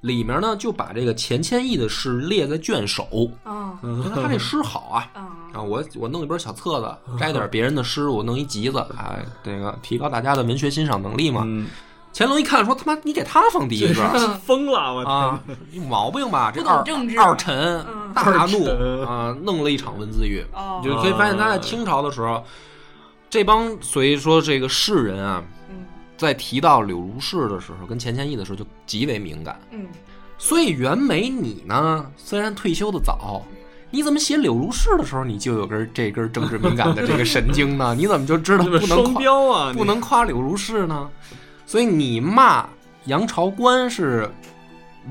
[0.00, 3.06] 里面呢就把这个钱谦益的诗列在卷首，
[3.44, 5.10] 啊觉得他这诗好啊。
[5.14, 11.44] 啊啊，我我弄一本小册子，摘点别人的诗，我弄一集子，哎，这个提高大家的文学欣赏能力嘛。
[11.46, 11.66] 嗯，
[12.12, 13.94] 乾隆一看说：“他妈，你给他放第一个。
[14.44, 16.52] 疯了，我啊天，有毛病吧？
[16.54, 17.18] 这二政治。
[17.18, 17.54] 二臣
[17.88, 18.12] 嗯。
[18.14, 19.06] 大怒臣。
[19.06, 20.44] 啊，弄了一场文字狱。
[20.52, 20.80] 哦。
[20.82, 22.44] 你就可以发现他在清朝的时候，
[23.30, 25.55] 这帮所以说这个士人啊，嗯
[26.16, 29.58] 在提到柳如是的时候，跟钱谦益的时候就极为敏感。
[29.70, 29.86] 嗯
[30.38, 33.40] 所以袁枚你呢，虽然退休的早，
[33.90, 37.94] 你怎么写柳如是的时候，你就有根这根政治敏感的这个神经呢？
[37.96, 41.08] 你怎么就知道不能夸标啊，不能夸柳如是呢？
[41.64, 42.68] 所以你骂
[43.06, 44.30] 杨朝官是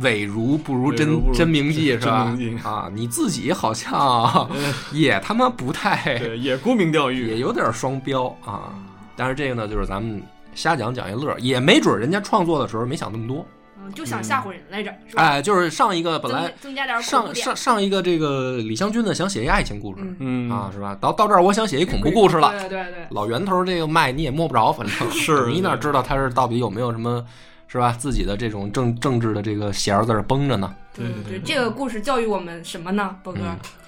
[0.01, 4.47] 伪如不如真真名记是吧啊，你自己好像
[4.93, 8.71] 也他妈不太对，也沽名钓誉也，有点双标啊。
[9.15, 10.21] 但是这个呢，就是咱们
[10.55, 13.45] 瞎讲讲一乐，也没准人家创作的时候没想那么多。
[13.77, 15.21] 嗯，就想吓唬人来着，是吧？
[15.21, 20.97] 哎，就是上一个本来增增加点上上上一个这个李香君呢，想写一爱情故事、嗯嗯啊，是吧？
[20.99, 22.49] 到到这儿我想写一恐怖故事了。
[22.51, 27.23] 对对对，老源头这个脉你也摸不着，反正是 你哪知道他是到底有没有什么，
[27.67, 27.91] 是吧？
[27.91, 30.73] 自己的这种政政治的这个弦儿在这儿绷着呢？
[30.95, 33.41] 对对对这个故事教育我们什么呢，波哥？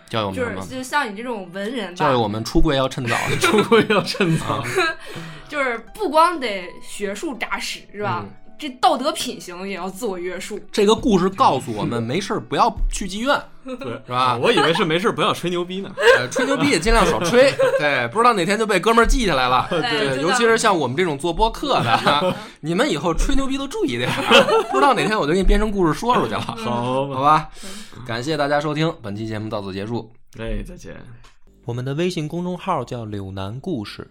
[0.08, 0.66] 嗯教育我们就是什么？
[0.72, 3.16] 就像你这种文人吧，教育我们出柜要趁早。
[3.41, 4.64] 出柜要趁早，
[5.49, 8.22] 就是不光得学术扎实，是吧？
[8.24, 8.30] 嗯
[8.60, 10.60] 这道德品行也要自我约束。
[10.72, 13.39] 这个故事告诉我们，没事儿不要去妓院，
[13.76, 14.38] 对，是吧？
[14.38, 19.68] 我以为是没事不要吹牛逼呢，呃，吹牛逼也尽量少吹， 对，不知道哪天就被哥们儿记下来了。
[19.70, 27.49] 对尤其是像我们这种做播客的， 你们以后吹牛逼都注意点儿， 不知道哪天我就给你编成故事说出去了，好好吧？
[28.05, 30.11] 感谢大家收听，本期节目到此结束。
[30.39, 30.95] 哎，再见。
[31.65, 34.09] 我们的微信公众号叫“柳南故事”，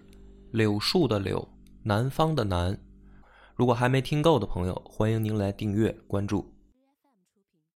[0.52, 1.48] 柳树的柳，
[1.84, 2.76] 南方的南。
[3.54, 6.55] 如果还没听够的朋友，欢迎您来订阅关注。